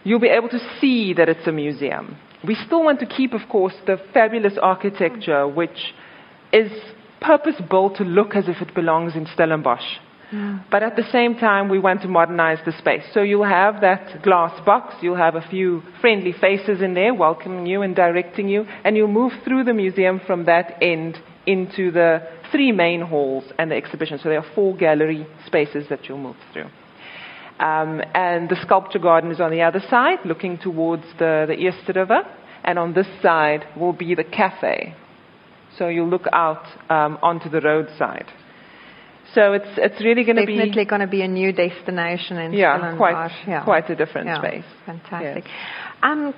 you'll 0.02 0.18
be 0.18 0.28
able 0.28 0.48
to 0.48 0.58
see 0.80 1.12
that 1.12 1.28
it's 1.28 1.46
a 1.46 1.52
museum. 1.52 2.16
We 2.42 2.54
still 2.54 2.82
want 2.82 3.00
to 3.00 3.06
keep, 3.06 3.34
of 3.34 3.42
course, 3.50 3.74
the 3.86 3.98
fabulous 4.14 4.54
architecture, 4.60 5.46
which 5.46 5.92
is 6.50 6.72
purpose 7.20 7.56
built 7.68 7.96
to 7.96 8.04
look 8.04 8.34
as 8.34 8.48
if 8.48 8.62
it 8.62 8.74
belongs 8.74 9.14
in 9.14 9.26
Stellenbosch. 9.26 9.98
Mm. 10.32 10.64
But 10.70 10.82
at 10.82 10.96
the 10.96 11.04
same 11.12 11.36
time, 11.36 11.68
we 11.68 11.78
want 11.78 12.00
to 12.02 12.08
modernize 12.08 12.58
the 12.64 12.72
space. 12.72 13.04
So 13.12 13.20
you'll 13.20 13.44
have 13.44 13.82
that 13.82 14.22
glass 14.22 14.58
box, 14.64 14.94
you'll 15.02 15.16
have 15.16 15.34
a 15.34 15.46
few 15.50 15.82
friendly 16.00 16.32
faces 16.32 16.80
in 16.80 16.94
there 16.94 17.12
welcoming 17.12 17.66
you 17.66 17.82
and 17.82 17.94
directing 17.94 18.48
you, 18.48 18.66
and 18.84 18.96
you'll 18.96 19.08
move 19.08 19.32
through 19.44 19.64
the 19.64 19.74
museum 19.74 20.20
from 20.26 20.46
that 20.46 20.78
end 20.82 21.18
into 21.46 21.90
the 21.90 22.20
three 22.50 22.72
main 22.72 23.00
halls 23.00 23.44
and 23.58 23.70
the 23.70 23.76
exhibition. 23.76 24.18
So 24.18 24.28
there 24.28 24.38
are 24.38 24.54
four 24.54 24.76
gallery 24.76 25.26
spaces 25.46 25.86
that 25.90 26.08
you'll 26.08 26.18
move 26.18 26.36
through. 26.52 26.68
Um, 27.58 28.00
and 28.14 28.48
the 28.48 28.56
sculpture 28.62 29.00
garden 29.00 29.30
is 29.30 29.40
on 29.40 29.50
the 29.50 29.62
other 29.62 29.82
side, 29.90 30.18
looking 30.24 30.58
towards 30.58 31.02
the, 31.18 31.46
the 31.48 31.92
River. 31.92 32.22
And 32.64 32.78
on 32.78 32.94
this 32.94 33.06
side 33.22 33.64
will 33.76 33.92
be 33.92 34.14
the 34.14 34.24
cafe. 34.24 34.94
So 35.76 35.88
you'll 35.88 36.08
look 36.08 36.26
out 36.32 36.64
um, 36.90 37.18
onto 37.22 37.48
the 37.48 37.60
roadside. 37.60 38.26
So 39.34 39.52
it's 39.52 39.68
it's 39.76 40.02
really 40.02 40.24
going 40.24 40.36
to 40.36 40.46
be 40.46 40.56
definitely 40.56 40.86
going 40.86 41.02
to 41.02 41.06
be 41.06 41.20
a 41.20 41.28
new 41.28 41.52
destination 41.52 42.38
in 42.38 42.52
yeah, 42.54 42.96
quite 42.96 43.30
yeah. 43.46 43.62
quite 43.62 43.90
a 43.90 43.94
different 43.94 44.26
yeah, 44.26 44.38
space. 44.38 44.64
Fantastic. 44.86 45.44
Yes. 45.44 45.54
Um, 46.02 46.34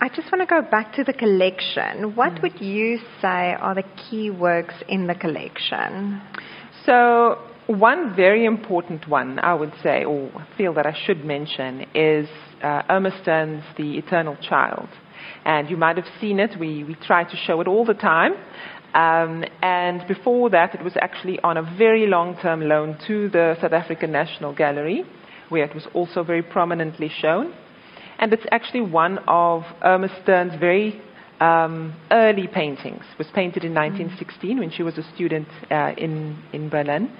I 0.00 0.08
just 0.08 0.30
want 0.30 0.42
to 0.42 0.46
go 0.46 0.62
back 0.62 0.92
to 0.94 1.02
the 1.02 1.12
collection. 1.12 2.14
What 2.14 2.34
mm. 2.34 2.42
would 2.42 2.60
you 2.60 2.98
say 3.20 3.56
are 3.58 3.74
the 3.74 3.82
key 3.82 4.30
works 4.30 4.74
in 4.88 5.08
the 5.08 5.14
collection? 5.14 6.22
So, 6.86 7.38
one 7.66 8.14
very 8.14 8.44
important 8.44 9.08
one, 9.08 9.40
I 9.40 9.54
would 9.54 9.72
say, 9.82 10.04
or 10.04 10.30
feel 10.56 10.72
that 10.74 10.86
I 10.86 10.96
should 11.04 11.24
mention, 11.24 11.84
is 11.96 12.28
uh, 12.62 12.82
Stern's 13.22 13.64
The 13.76 13.98
Eternal 13.98 14.36
Child. 14.36 14.88
And 15.44 15.68
you 15.68 15.76
might 15.76 15.96
have 15.96 16.06
seen 16.20 16.38
it. 16.38 16.58
We, 16.60 16.84
we 16.84 16.94
try 16.94 17.24
to 17.24 17.36
show 17.36 17.60
it 17.60 17.66
all 17.66 17.84
the 17.84 17.94
time. 17.94 18.34
Um, 18.94 19.44
and 19.62 20.06
before 20.06 20.48
that, 20.50 20.76
it 20.76 20.84
was 20.84 20.94
actually 21.00 21.40
on 21.40 21.56
a 21.56 21.76
very 21.76 22.06
long 22.06 22.36
term 22.40 22.60
loan 22.60 22.96
to 23.08 23.28
the 23.30 23.56
South 23.60 23.72
African 23.72 24.12
National 24.12 24.54
Gallery, 24.54 25.02
where 25.48 25.64
it 25.64 25.74
was 25.74 25.88
also 25.92 26.22
very 26.22 26.42
prominently 26.42 27.10
shown 27.20 27.52
and 28.18 28.32
it's 28.32 28.46
actually 28.50 28.80
one 28.82 29.18
of 29.26 29.62
Irma 29.82 30.08
Stern's 30.22 30.58
very 30.58 31.00
um, 31.40 31.94
early 32.10 32.48
paintings. 32.48 33.04
It 33.12 33.18
was 33.18 33.28
painted 33.34 33.64
in 33.64 33.74
1916 33.74 34.58
when 34.58 34.70
she 34.70 34.82
was 34.82 34.98
a 34.98 35.04
student 35.14 35.48
uh, 35.70 35.92
in 35.96 36.42
in 36.52 36.68
Berlin, 36.68 37.10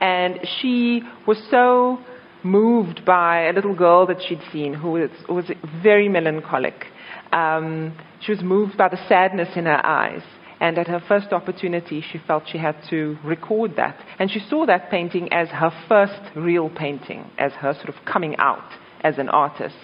and 0.00 0.40
she 0.60 1.02
was 1.26 1.38
so 1.50 1.98
moved 2.42 3.04
by 3.04 3.46
a 3.46 3.52
little 3.52 3.74
girl 3.74 4.06
that 4.06 4.18
she'd 4.26 4.40
seen 4.52 4.74
who 4.74 4.92
was, 4.92 5.10
was 5.28 5.50
very 5.82 6.08
melancholic. 6.08 6.86
Um, 7.32 7.96
she 8.20 8.32
was 8.32 8.42
moved 8.42 8.76
by 8.76 8.88
the 8.88 8.98
sadness 9.08 9.48
in 9.56 9.66
her 9.66 9.84
eyes. 9.84 10.22
And 10.60 10.76
at 10.76 10.88
her 10.88 11.00
first 11.06 11.32
opportunity, 11.32 12.00
she 12.10 12.18
felt 12.18 12.44
she 12.50 12.58
had 12.58 12.76
to 12.90 13.16
record 13.24 13.76
that. 13.76 13.96
And 14.18 14.28
she 14.30 14.40
saw 14.40 14.66
that 14.66 14.90
painting 14.90 15.32
as 15.32 15.48
her 15.50 15.70
first 15.88 16.20
real 16.34 16.68
painting, 16.68 17.30
as 17.38 17.52
her 17.52 17.74
sort 17.74 17.88
of 17.88 17.94
coming 18.04 18.36
out 18.38 18.72
as 19.02 19.18
an 19.18 19.28
artist. 19.28 19.76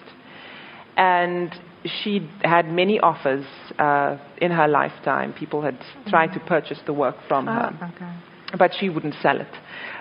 And 0.97 1.53
she 1.85 2.29
had 2.43 2.67
many 2.67 2.99
offers 3.01 3.45
uh, 3.79 4.17
in 4.39 4.51
her 4.51 4.69
lifetime. 4.69 5.33
People 5.33 5.63
had 5.63 5.79
tried 6.09 6.33
to 6.35 6.41
purchase 6.41 6.79
the 6.87 6.93
work 6.93 7.17
from 7.29 7.47
her, 7.47 7.77
oh, 7.81 7.85
okay. 7.95 8.13
but 8.59 8.73
she 8.79 8.89
wouldn't 8.89 9.15
sell 9.23 9.41
it. 9.41 9.49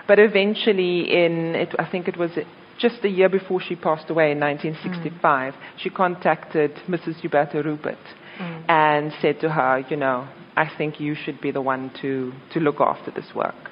But 0.06 0.18
eventually, 0.18 1.24
in 1.24 1.54
it, 1.54 1.74
I 1.78 1.88
think 1.90 2.08
it 2.08 2.16
was 2.16 2.30
just 2.78 3.04
a 3.04 3.08
year 3.08 3.28
before 3.28 3.60
she 3.60 3.76
passed 3.76 4.10
away 4.10 4.32
in 4.32 4.40
1965, 4.40 5.54
mm. 5.54 5.56
she 5.78 5.90
contacted 5.90 6.72
Mrs. 6.88 7.20
Huberta 7.20 7.64
Rupert 7.64 7.98
mm. 8.38 8.64
and 8.68 9.12
said 9.20 9.40
to 9.40 9.50
her, 9.50 9.84
you 9.88 9.96
know, 9.96 10.28
I 10.56 10.70
think 10.76 11.00
you 11.00 11.14
should 11.14 11.40
be 11.40 11.50
the 11.50 11.60
one 11.60 11.92
to, 12.02 12.32
to 12.52 12.60
look 12.60 12.80
after 12.80 13.10
this 13.10 13.34
work. 13.34 13.70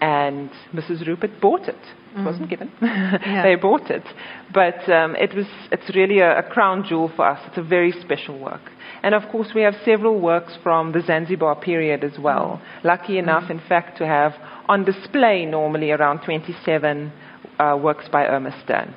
And 0.00 0.50
Mrs. 0.74 1.06
Rupert 1.06 1.40
bought 1.40 1.68
it. 1.68 1.76
It 2.12 2.18
mm. 2.18 2.24
wasn't 2.24 2.50
given. 2.50 2.70
yeah. 2.82 3.42
they 3.42 3.54
bought 3.54 3.90
it. 3.90 4.04
But 4.52 4.88
um, 4.90 5.16
it 5.16 5.34
was, 5.34 5.46
it's 5.70 5.94
really 5.94 6.18
a, 6.18 6.40
a 6.40 6.42
crown 6.42 6.84
jewel 6.86 7.10
for 7.14 7.26
us. 7.26 7.40
It's 7.48 7.58
a 7.58 7.62
very 7.62 7.92
special 7.92 8.38
work. 8.38 8.60
And 9.02 9.14
of 9.14 9.22
course, 9.30 9.48
we 9.54 9.62
have 9.62 9.74
several 9.84 10.20
works 10.20 10.56
from 10.62 10.92
the 10.92 11.00
Zanzibar 11.00 11.56
period 11.56 12.04
as 12.04 12.18
well. 12.18 12.60
Mm. 12.60 12.84
Lucky 12.84 13.18
enough, 13.18 13.44
mm. 13.44 13.52
in 13.52 13.60
fact, 13.66 13.98
to 13.98 14.06
have 14.06 14.34
on 14.68 14.84
display 14.84 15.46
normally 15.46 15.90
around 15.90 16.20
27 16.24 17.12
uh, 17.58 17.78
works 17.82 18.08
by 18.10 18.26
Irma 18.26 18.54
Stern, 18.62 18.94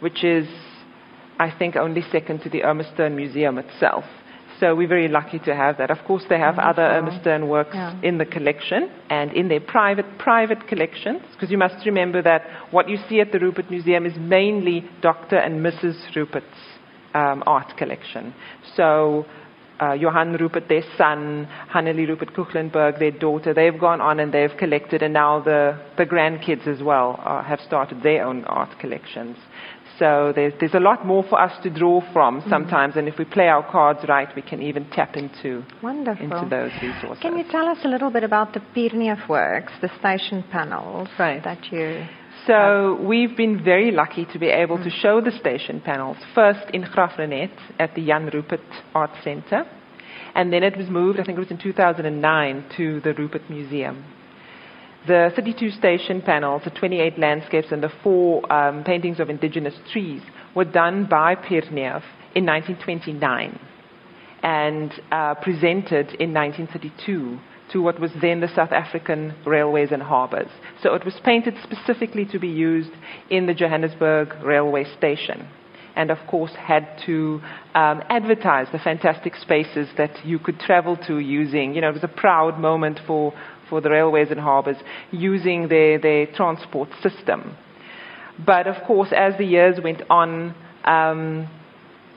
which 0.00 0.24
is, 0.24 0.48
I 1.38 1.50
think, 1.56 1.76
only 1.76 2.02
second 2.10 2.40
to 2.42 2.50
the 2.50 2.62
Irma 2.62 2.84
Stern 2.94 3.14
Museum 3.14 3.58
itself. 3.58 4.04
So 4.60 4.74
we're 4.74 4.88
very 4.88 5.08
lucky 5.08 5.38
to 5.40 5.54
have 5.54 5.78
that. 5.78 5.90
Of 5.90 5.98
course, 6.06 6.24
they 6.28 6.38
have 6.38 6.56
Wonderful. 6.56 6.84
other 6.84 6.94
Irma 6.96 7.20
Stern 7.20 7.48
works 7.48 7.70
yeah. 7.74 8.00
in 8.02 8.18
the 8.18 8.24
collection 8.24 8.90
and 9.08 9.32
in 9.32 9.48
their 9.48 9.60
private 9.60 10.06
private 10.18 10.66
collections. 10.66 11.22
Because 11.32 11.50
you 11.50 11.58
must 11.58 11.86
remember 11.86 12.22
that 12.22 12.42
what 12.70 12.88
you 12.88 12.98
see 13.08 13.20
at 13.20 13.32
the 13.32 13.38
Rupert 13.38 13.70
Museum 13.70 14.04
is 14.06 14.16
mainly 14.18 14.84
Dr. 15.00 15.36
and 15.36 15.64
Mrs. 15.64 16.14
Rupert's 16.16 16.46
um, 17.14 17.42
art 17.46 17.76
collection. 17.76 18.34
So 18.76 19.26
uh, 19.80 19.92
Johann 19.92 20.32
Rupert, 20.32 20.68
their 20.68 20.82
son, 20.96 21.48
Hannelie 21.72 22.08
Rupert 22.08 22.34
Koegelenberg, 22.34 22.98
their 22.98 23.12
daughter, 23.12 23.54
they've 23.54 23.78
gone 23.78 24.00
on 24.00 24.20
and 24.20 24.32
they've 24.32 24.56
collected, 24.58 25.02
and 25.02 25.14
now 25.14 25.40
the, 25.40 25.80
the 25.96 26.04
grandkids 26.04 26.66
as 26.66 26.82
well 26.82 27.20
uh, 27.24 27.42
have 27.42 27.60
started 27.60 28.02
their 28.02 28.24
own 28.24 28.44
art 28.44 28.78
collections. 28.80 29.36
So 29.98 30.32
there's, 30.34 30.52
there's 30.60 30.74
a 30.74 30.80
lot 30.80 31.04
more 31.04 31.24
for 31.28 31.40
us 31.40 31.52
to 31.62 31.70
draw 31.70 32.00
from 32.12 32.40
mm-hmm. 32.40 32.50
sometimes, 32.50 32.92
mm-hmm. 32.92 33.00
and 33.00 33.08
if 33.08 33.18
we 33.18 33.24
play 33.24 33.48
our 33.48 33.68
cards 33.68 34.00
right, 34.08 34.28
we 34.36 34.42
can 34.42 34.62
even 34.62 34.88
tap 34.90 35.16
into, 35.16 35.64
Wonderful. 35.82 36.24
into 36.24 36.48
those 36.48 36.70
resources. 36.80 37.20
Can 37.20 37.36
you 37.36 37.44
tell 37.50 37.66
us 37.66 37.78
a 37.84 37.88
little 37.88 38.10
bit 38.10 38.22
about 38.22 38.52
the 38.52 38.60
Pierneef 38.74 39.28
works, 39.28 39.72
the 39.80 39.90
station 39.98 40.44
panels 40.50 41.08
right. 41.18 41.42
that 41.42 41.72
you 41.72 42.06
so 42.46 42.98
we've 43.02 43.36
been 43.36 43.62
very 43.62 43.90
lucky 43.90 44.24
to 44.32 44.38
be 44.38 44.46
able 44.46 44.82
to 44.82 44.88
show 44.88 45.20
the 45.20 45.32
station 45.32 45.82
panels 45.84 46.16
first 46.34 46.70
in 46.72 46.82
Graaff-Reinet 46.82 47.50
at 47.78 47.94
the 47.94 48.06
Jan 48.06 48.30
Rupert 48.32 48.60
Art 48.94 49.10
Center, 49.22 49.66
and 50.34 50.50
then 50.50 50.62
it 50.62 50.76
was 50.76 50.88
moved, 50.88 51.20
I 51.20 51.24
think 51.24 51.36
it 51.36 51.40
was 51.40 51.50
in 51.50 51.58
2009, 51.58 52.64
to 52.76 53.00
the 53.00 53.12
Rupert 53.12 53.50
Museum. 53.50 54.02
The 55.08 55.32
32 55.34 55.70
station 55.70 56.20
panels, 56.20 56.62
the 56.64 56.70
28 56.70 57.18
landscapes, 57.18 57.68
and 57.70 57.82
the 57.82 57.90
four 58.02 58.52
um, 58.52 58.84
paintings 58.84 59.20
of 59.20 59.30
indigenous 59.30 59.72
trees 59.90 60.20
were 60.54 60.66
done 60.66 61.06
by 61.06 61.34
Pierneef 61.34 62.02
in 62.34 62.44
1929 62.44 63.58
and 64.42 64.92
uh, 65.10 65.34
presented 65.36 66.14
in 66.20 66.34
1932 66.34 67.38
to 67.72 67.82
what 67.82 67.98
was 67.98 68.10
then 68.20 68.40
the 68.40 68.48
South 68.54 68.70
African 68.70 69.34
Railways 69.46 69.92
and 69.92 70.02
Harbours. 70.02 70.50
So 70.82 70.92
it 70.92 71.06
was 71.06 71.14
painted 71.24 71.54
specifically 71.62 72.26
to 72.26 72.38
be 72.38 72.48
used 72.48 72.90
in 73.30 73.46
the 73.46 73.54
Johannesburg 73.54 74.34
railway 74.44 74.84
station. 74.98 75.48
And 75.96 76.10
of 76.10 76.18
course, 76.28 76.52
had 76.52 76.86
to 77.06 77.40
um, 77.74 78.02
advertise 78.10 78.66
the 78.72 78.78
fantastic 78.78 79.34
spaces 79.36 79.88
that 79.96 80.24
you 80.24 80.38
could 80.38 80.60
travel 80.60 80.96
to 81.08 81.18
using. 81.18 81.74
You 81.74 81.80
know, 81.80 81.88
it 81.88 81.94
was 81.94 82.04
a 82.04 82.08
proud 82.08 82.60
moment 82.60 83.00
for, 83.06 83.32
for 83.68 83.80
the 83.80 83.90
railways 83.90 84.28
and 84.30 84.40
harbours 84.40 84.76
using 85.10 85.68
their, 85.68 85.98
their 85.98 86.26
transport 86.26 86.88
system. 87.02 87.56
But 88.44 88.66
of 88.66 88.82
course, 88.86 89.12
as 89.16 89.36
the 89.36 89.44
years 89.44 89.78
went 89.82 90.02
on, 90.10 90.54
um, 90.84 91.48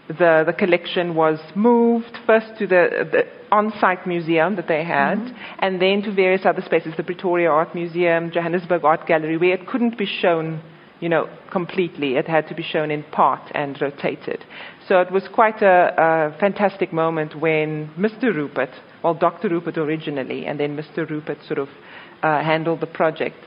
the, 0.07 0.43
the 0.45 0.53
collection 0.53 1.15
was 1.15 1.39
moved 1.55 2.17
first 2.25 2.47
to 2.59 2.67
the, 2.67 3.07
the 3.11 3.23
on-site 3.51 4.07
museum 4.07 4.55
that 4.55 4.67
they 4.67 4.83
had, 4.83 5.17
mm-hmm. 5.17 5.59
and 5.59 5.81
then 5.81 6.01
to 6.03 6.13
various 6.13 6.45
other 6.45 6.61
spaces, 6.61 6.93
the 6.97 7.03
Pretoria 7.03 7.49
Art 7.49 7.75
Museum, 7.75 8.31
Johannesburg 8.31 8.83
Art 8.83 9.07
Gallery, 9.07 9.37
where 9.37 9.53
it 9.53 9.67
couldn't 9.67 9.97
be 9.97 10.05
shown, 10.05 10.61
you 10.99 11.09
know, 11.09 11.29
completely. 11.51 12.15
It 12.15 12.27
had 12.27 12.47
to 12.47 12.55
be 12.55 12.63
shown 12.63 12.91
in 12.91 13.03
part 13.03 13.51
and 13.53 13.79
rotated. 13.81 14.45
So 14.87 15.01
it 15.01 15.11
was 15.11 15.27
quite 15.33 15.61
a, 15.61 16.33
a 16.33 16.39
fantastic 16.39 16.93
moment 16.93 17.39
when 17.39 17.91
Mr. 17.97 18.33
Rupert, 18.33 18.71
well, 19.03 19.13
Dr. 19.13 19.49
Rupert 19.49 19.77
originally, 19.77 20.45
and 20.45 20.59
then 20.59 20.77
Mr. 20.77 21.09
Rupert 21.09 21.39
sort 21.47 21.59
of 21.59 21.69
uh, 22.23 22.43
handled 22.43 22.81
the 22.81 22.87
project 22.87 23.37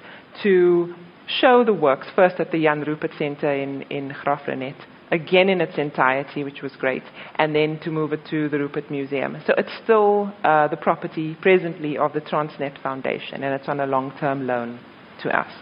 to 0.43 0.95
show 1.27 1.65
the 1.65 1.73
works 1.73 2.07
first 2.15 2.41
at 2.41 2.51
the 2.51 2.63
Jan 2.63 2.83
Rupert 2.83 3.13
Center 3.19 3.53
in, 3.53 3.83
in 3.83 4.11
Graaff-Reinet 4.11 4.77
again 5.11 5.49
in 5.49 5.61
its 5.61 5.79
entirety, 5.79 6.45
which 6.45 6.61
was 6.63 6.73
great, 6.77 7.03
and 7.37 7.55
then 7.55 7.79
to 7.81 7.91
move 7.91 8.13
it 8.13 8.21
to 8.31 8.49
the 8.49 8.59
Rupert 8.59 8.91
Museum. 8.91 9.37
So 9.47 9.55
it's 9.57 9.71
still 9.83 10.33
uh, 10.43 10.69
the 10.69 10.77
property 10.77 11.37
presently 11.41 11.97
of 11.97 12.13
the 12.13 12.21
Transnet 12.21 12.83
Foundation, 12.83 13.43
and 13.45 13.55
it's 13.55 13.69
on 13.69 13.81
a 13.81 13.87
long 13.87 14.13
term 14.19 14.47
loan 14.47 14.81
to 15.23 15.39
us. 15.39 15.53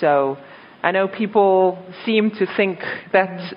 So 0.00 0.38
I 0.82 0.92
know 0.92 1.08
people 1.08 1.78
seem 2.06 2.30
to 2.32 2.46
think 2.56 2.78
that 3.12 3.54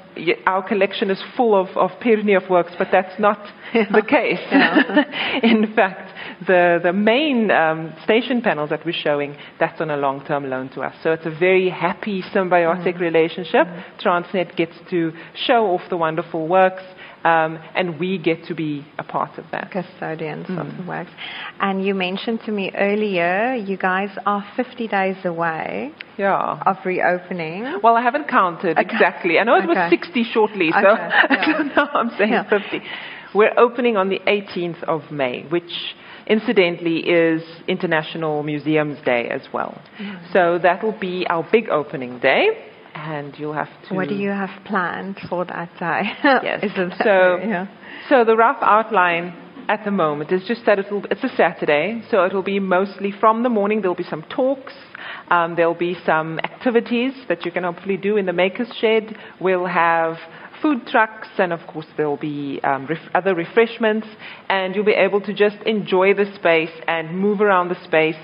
our 0.48 0.68
collection 0.68 1.12
is 1.12 1.22
full 1.38 1.56
of, 1.56 1.68
of 1.78 1.92
Pierneef 2.00 2.50
works, 2.50 2.74
but 2.78 2.88
that's 2.92 3.20
not 3.20 3.38
yeah. 3.74 3.86
the 3.92 4.02
case. 4.02 4.40
Yeah. 4.52 5.40
In 5.44 5.74
fact, 5.76 6.11
the, 6.48 6.80
the 6.82 6.94
main 6.94 7.52
um, 7.52 7.94
station 8.04 8.42
panels 8.42 8.72
that 8.72 8.86
we're 8.86 8.94
showing, 8.94 9.36
that's 9.60 9.80
on 9.80 9.92
a 9.92 9.98
long-term 9.98 10.50
loan 10.50 10.70
to 10.70 10.82
us. 10.82 10.96
So 11.04 11.12
it's 11.12 11.26
a 11.26 11.38
very 11.38 11.70
happy 11.70 12.24
symbiotic 12.34 12.96
mm. 12.96 13.00
relationship. 13.00 13.68
Mm. 13.68 13.84
Transnet 14.00 14.56
gets 14.56 14.74
to 14.90 15.12
show 15.46 15.68
off 15.68 15.82
the 15.90 15.98
wonderful 15.98 16.48
works, 16.48 16.82
um, 17.24 17.60
and 17.76 18.00
we 18.00 18.18
get 18.18 18.46
to 18.46 18.56
be 18.56 18.86
a 18.98 19.04
part 19.04 19.38
of 19.38 19.46
that. 19.52 19.72
Custodians 19.72 20.48
mm. 20.48 20.60
of 20.60 20.78
the 20.78 20.90
works. 20.90 21.12
And 21.60 21.86
you 21.86 21.94
mentioned 21.94 22.40
to 22.46 22.52
me 22.52 22.72
earlier, 22.76 23.54
you 23.54 23.78
guys 23.78 24.10
are 24.26 24.44
50 24.56 24.88
days 24.88 25.18
away 25.24 25.92
yeah. 26.18 26.60
of 26.66 26.78
reopening. 26.84 27.80
Well, 27.84 27.96
I 27.96 28.02
haven't 28.02 28.28
counted 28.28 28.80
okay. 28.80 28.90
exactly. 28.90 29.38
I 29.38 29.44
know 29.44 29.58
it 29.58 29.70
okay. 29.70 29.80
was 29.80 29.90
60 29.92 30.24
shortly, 30.34 30.72
so 30.72 30.80
okay. 30.80 31.10
yeah. 31.30 31.70
now 31.76 31.90
I'm 31.94 32.10
saying 32.18 32.32
yeah. 32.32 32.50
50. 32.50 32.82
We're 33.36 33.58
opening 33.58 33.96
on 33.96 34.10
the 34.10 34.20
18th 34.28 34.84
of 34.84 35.10
May, 35.12 35.44
which 35.44 35.72
incidentally 36.28 37.00
is 37.00 37.42
International 37.68 38.44
Museums 38.44 38.98
Day 39.06 39.30
as 39.30 39.42
well. 39.54 39.82
Mm. 40.00 40.34
So 40.34 40.60
that 40.62 40.84
will 40.84 40.98
be 40.98 41.26
our 41.30 41.48
big 41.52 41.70
opening 41.70 42.20
day 42.20 42.68
and 42.94 43.34
you'll 43.38 43.54
have 43.54 43.70
to. 43.88 43.96
What 43.96 44.10
do 44.10 44.16
you 44.16 44.30
have 44.30 44.50
planned 44.66 45.20
for 45.30 45.46
that 45.46 45.70
day? 45.80 46.02
yes. 46.44 46.64
so, 47.04 47.38
yeah. 47.38 47.68
so 48.10 48.26
the 48.26 48.36
rough 48.36 48.58
outline 48.62 49.34
at 49.68 49.86
the 49.86 49.92
moment 49.92 50.32
is 50.32 50.44
just 50.48 50.66
that 50.66 50.80
it'll, 50.80 51.04
it's 51.06 51.24
a 51.24 51.36
Saturday, 51.36 52.02
so 52.10 52.26
it'll 52.26 52.44
be 52.44 52.60
mostly 52.60 53.14
from 53.20 53.44
the 53.44 53.50
morning. 53.50 53.82
There'll 53.82 53.96
be 53.96 54.04
some 54.04 54.24
talks. 54.24 54.74
Um, 55.30 55.56
there'll 55.56 55.74
be 55.74 55.96
some 56.06 56.40
activities 56.40 57.14
that 57.30 57.46
you 57.46 57.52
can 57.52 57.64
hopefully 57.64 57.98
do 57.98 58.18
in 58.18 58.26
the 58.26 58.34
Maker's 58.34 58.72
Shed. 58.80 59.16
We'll 59.40 59.66
have 59.66 60.18
food 60.62 60.86
trucks, 60.88 61.28
and 61.38 61.52
of 61.52 61.60
course 61.68 61.86
there'll 61.98 62.18
be 62.18 62.60
um, 62.64 62.86
ref- 62.88 63.10
other 63.14 63.36
refreshments, 63.36 64.08
and 64.50 64.76
you'll 64.76 64.86
be 64.86 64.92
able 64.92 65.22
to 65.22 65.34
just 65.34 65.58
enjoy 65.66 66.14
the 66.14 66.32
space 66.36 66.72
and 66.88 67.18
move 67.18 67.42
around 67.42 67.70
the 67.70 67.84
space 67.84 68.16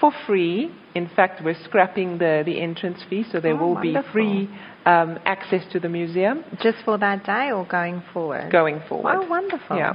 for 0.00 0.12
free. 0.26 0.70
In 0.94 1.08
fact, 1.16 1.42
we're 1.44 1.60
scrapping 1.64 2.18
the, 2.18 2.42
the 2.44 2.60
entrance 2.60 3.02
fee, 3.08 3.24
so 3.30 3.40
there 3.40 3.54
oh, 3.54 3.56
will 3.56 3.74
wonderful. 3.74 4.02
be 4.02 4.12
free 4.12 4.50
um, 4.86 5.18
access 5.24 5.64
to 5.72 5.80
the 5.80 5.88
museum. 5.88 6.44
Just 6.62 6.78
for 6.84 6.98
that 6.98 7.24
day 7.24 7.50
or 7.50 7.66
going 7.66 8.02
forward? 8.12 8.50
Going 8.52 8.80
forward. 8.88 9.16
Oh, 9.16 9.26
wonderful. 9.26 9.76
Yeah. 9.76 9.94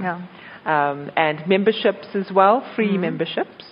yeah. 0.65 0.91
Um, 0.91 1.11
and 1.15 1.47
memberships 1.47 2.07
as 2.13 2.31
well, 2.33 2.69
free 2.75 2.89
mm-hmm. 2.89 3.01
memberships. 3.01 3.65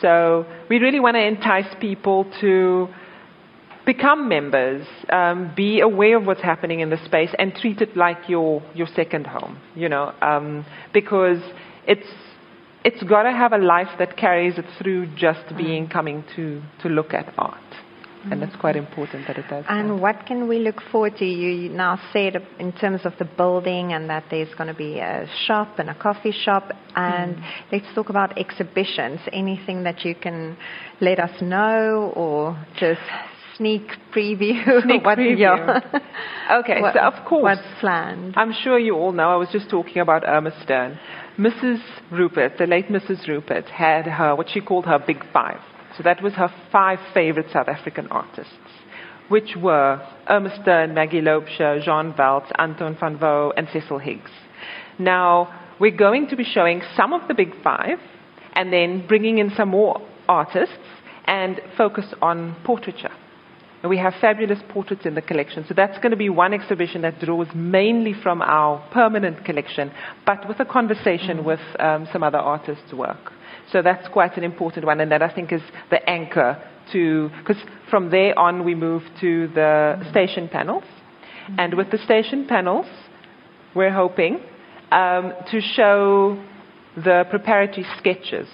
So 0.00 0.46
we 0.68 0.78
really 0.78 1.00
want 1.00 1.16
to 1.16 1.24
entice 1.24 1.72
people 1.80 2.30
to 2.40 2.88
become 3.92 4.28
members, 4.28 4.86
um, 5.18 5.38
be 5.56 5.80
aware 5.80 6.16
of 6.18 6.24
what's 6.28 6.42
happening 6.52 6.80
in 6.84 6.90
the 6.90 7.00
space, 7.06 7.32
and 7.40 7.46
treat 7.54 7.80
it 7.86 7.96
like 7.96 8.20
your 8.28 8.62
your 8.78 8.88
second 9.00 9.26
home. 9.26 9.54
You 9.74 9.88
know, 9.94 10.06
um, 10.30 10.66
because 10.92 11.40
it's 11.86 12.10
it's 12.84 13.02
got 13.14 13.22
to 13.28 13.32
have 13.42 13.52
a 13.52 13.58
life 13.76 13.92
that 13.98 14.16
carries 14.24 14.56
it 14.58 14.66
through 14.78 15.00
just 15.16 15.44
being 15.56 15.88
coming 15.88 16.22
to, 16.36 16.62
to 16.82 16.88
look 16.88 17.12
at 17.12 17.26
art. 17.36 17.70
and 18.30 18.42
it's 18.42 18.56
quite 18.56 18.76
important 18.76 19.26
that 19.26 19.36
it 19.42 19.46
does. 19.48 19.64
And 19.68 19.90
that. 19.90 20.02
what 20.04 20.26
can 20.26 20.40
we 20.48 20.58
look 20.68 20.80
forward 20.92 21.14
to? 21.18 21.24
You 21.24 21.68
now 21.70 21.94
said 22.12 22.32
in 22.58 22.72
terms 22.72 23.00
of 23.04 23.12
the 23.18 23.24
building 23.40 23.92
and 23.94 24.08
that 24.10 24.24
there's 24.30 24.52
going 24.54 24.68
to 24.68 24.78
be 24.86 24.92
a 24.98 25.26
shop 25.46 25.78
and 25.80 25.88
a 25.90 25.94
coffee 26.06 26.34
shop. 26.44 26.64
And 26.94 27.36
Mm. 27.36 27.44
let's 27.72 27.88
talk 27.96 28.08
about 28.10 28.30
exhibitions. 28.44 29.20
Anything 29.32 29.78
that 29.88 29.98
you 30.06 30.14
can 30.14 30.38
let 31.08 31.18
us 31.26 31.34
know 31.54 32.12
or 32.24 32.38
just 32.84 33.00
sneak 33.58 33.82
preview? 34.14 34.82
Sneak 34.82 35.04
what, 35.04 35.18
preview. 35.18 35.38
Yeah. 35.38 35.80
Okay, 36.60 36.80
What- 36.80 36.94
so 36.94 37.00
of 37.00 37.24
course, 37.26 37.42
What's 37.42 37.80
planned? 37.80 38.34
I'm 38.36 38.52
sure 38.52 38.78
you 38.78 38.94
all 38.94 39.12
know. 39.12 39.30
I 39.30 39.36
was 39.36 39.48
just 39.52 39.68
talking 39.68 39.98
about 39.98 40.24
Irma 40.26 40.52
Stern. 40.62 40.98
Mrs. 41.38 41.80
Rupert, 42.10 42.54
the 42.58 42.66
late 42.66 42.88
Mrs. 42.88 43.26
Rupert, 43.28 43.66
had 43.66 44.06
her 44.06 44.34
what 44.34 44.48
she 44.50 44.60
called 44.60 44.86
her 44.86 44.98
big 44.98 45.22
five. 45.32 45.60
So 45.96 46.02
that 46.04 46.22
was 46.22 46.32
her 46.34 46.48
five 46.72 46.98
favorite 47.12 47.46
South 47.52 47.68
African 47.68 48.06
artists, 48.08 48.52
which 49.28 49.56
were 49.60 50.00
Irma 50.28 50.50
Stern, 50.62 50.94
Maggie 50.94 51.20
Loubser, 51.20 51.82
Jean 51.84 52.12
Welz, 52.14 52.50
Anton 52.58 52.96
van 52.98 53.18
Wouw, 53.18 53.52
and 53.56 53.68
Cecil 53.72 53.98
Higgs. 53.98 54.30
Now 54.98 55.52
we're 55.78 55.96
going 55.96 56.28
to 56.28 56.36
be 56.36 56.44
showing 56.44 56.82
some 56.96 57.12
of 57.12 57.26
the 57.28 57.34
big 57.34 57.52
five, 57.62 57.98
and 58.54 58.72
then 58.72 59.06
bringing 59.06 59.38
in 59.38 59.50
some 59.56 59.68
more 59.68 60.00
artists 60.28 60.74
and 61.26 61.60
focus 61.76 62.06
on 62.22 62.56
portraiture. 62.64 63.12
And 63.82 63.90
we 63.90 63.98
have 63.98 64.14
fabulous 64.20 64.58
portraits 64.70 65.06
in 65.06 65.14
the 65.14 65.22
collection. 65.22 65.64
So 65.68 65.74
that's 65.74 65.96
going 65.98 66.10
to 66.10 66.16
be 66.16 66.28
one 66.28 66.52
exhibition 66.52 67.02
that 67.02 67.20
draws 67.20 67.46
mainly 67.54 68.12
from 68.12 68.42
our 68.42 68.84
permanent 68.92 69.44
collection, 69.44 69.92
but 70.26 70.48
with 70.48 70.58
a 70.58 70.64
conversation 70.64 71.44
with 71.44 71.60
um, 71.78 72.08
some 72.12 72.22
other 72.24 72.38
artists' 72.38 72.92
work. 72.92 73.32
So 73.70 73.82
that's 73.82 74.08
quite 74.08 74.36
an 74.36 74.44
important 74.44 74.84
one, 74.84 75.00
and 75.00 75.12
that 75.12 75.22
I 75.22 75.32
think 75.32 75.52
is 75.52 75.62
the 75.90 76.08
anchor 76.08 76.60
to, 76.92 77.30
because 77.38 77.62
from 77.90 78.10
there 78.10 78.36
on 78.38 78.64
we 78.64 78.74
move 78.74 79.02
to 79.20 79.48
the 79.48 80.04
station 80.10 80.48
panels. 80.48 80.84
And 81.56 81.74
with 81.74 81.90
the 81.90 81.98
station 81.98 82.46
panels, 82.46 82.86
we're 83.74 83.92
hoping 83.92 84.40
um, 84.90 85.34
to 85.50 85.60
show 85.60 86.42
the 86.96 87.24
preparatory 87.30 87.86
sketches 87.98 88.48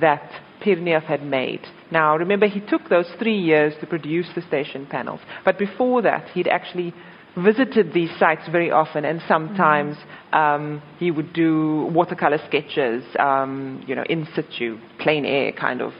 that 0.00 0.30
Pierneef 0.64 1.04
had 1.04 1.22
made. 1.22 1.60
Now, 1.90 2.16
remember, 2.16 2.46
he 2.46 2.60
took 2.60 2.88
those 2.88 3.08
three 3.18 3.38
years 3.38 3.74
to 3.80 3.86
produce 3.86 4.28
the 4.34 4.42
station 4.42 4.86
panels, 4.86 5.20
but 5.44 5.58
before 5.58 6.02
that, 6.02 6.28
he'd 6.30 6.48
actually 6.48 6.94
visited 7.36 7.92
these 7.92 8.10
sites 8.18 8.42
very 8.50 8.70
often, 8.70 9.04
and 9.04 9.20
sometimes 9.26 9.96
um, 10.32 10.80
he 10.98 11.10
would 11.10 11.32
do 11.32 11.90
watercolor 11.92 12.38
sketches, 12.46 13.04
um, 13.18 13.82
you 13.86 13.94
know, 13.94 14.04
in 14.08 14.26
situ, 14.36 14.78
plein 15.00 15.24
air 15.24 15.50
kind 15.52 15.82
of 15.82 15.92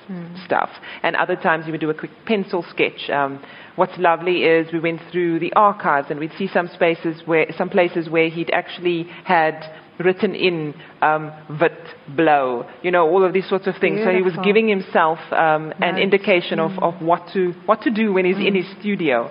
stuff, 0.45 0.71
and 1.03 1.17
other 1.17 1.35
times 1.35 1.65
he 1.65 1.73
would 1.73 1.81
do 1.81 1.91
a 1.91 1.95
quick 1.95 2.13
pencil 2.25 2.65
sketch. 2.71 3.11
Um, 3.11 3.43
what's 3.75 3.99
lovely 3.99 4.45
is 4.45 4.73
we 4.73 4.79
went 4.79 5.01
through 5.11 5.41
the 5.41 5.53
archives, 5.55 6.07
and 6.11 6.21
we'd 6.21 6.33
see 6.39 6.49
some 6.49 6.69
spaces 6.69 7.23
where, 7.27 7.47
some 7.59 7.69
places 7.69 8.09
where 8.09 8.29
he'd 8.29 8.51
actually 8.53 9.05
had 9.25 9.55
written 9.99 10.35
in 10.35 10.75
um, 11.03 11.33
vit 11.59 11.73
blow, 12.17 12.69
you 12.83 12.91
know, 12.91 13.09
all 13.09 13.25
of 13.25 13.33
these 13.33 13.49
sorts 13.49 13.67
of 13.67 13.75
things. 13.81 14.01
So 14.05 14.11
he 14.11 14.23
was 14.23 14.35
giving 14.45 14.69
himself 14.69 15.19
um, 15.33 15.73
an 15.81 15.99
indication 15.99 16.59
of, 16.59 16.73
of 16.83 17.01
what 17.03 17.29
to 17.35 17.53
what 17.67 17.83
to 17.83 17.91
do 17.91 18.13
when 18.13 18.25
he's 18.25 18.39
in 18.39 18.55
his 18.55 18.67
studio. 18.81 19.31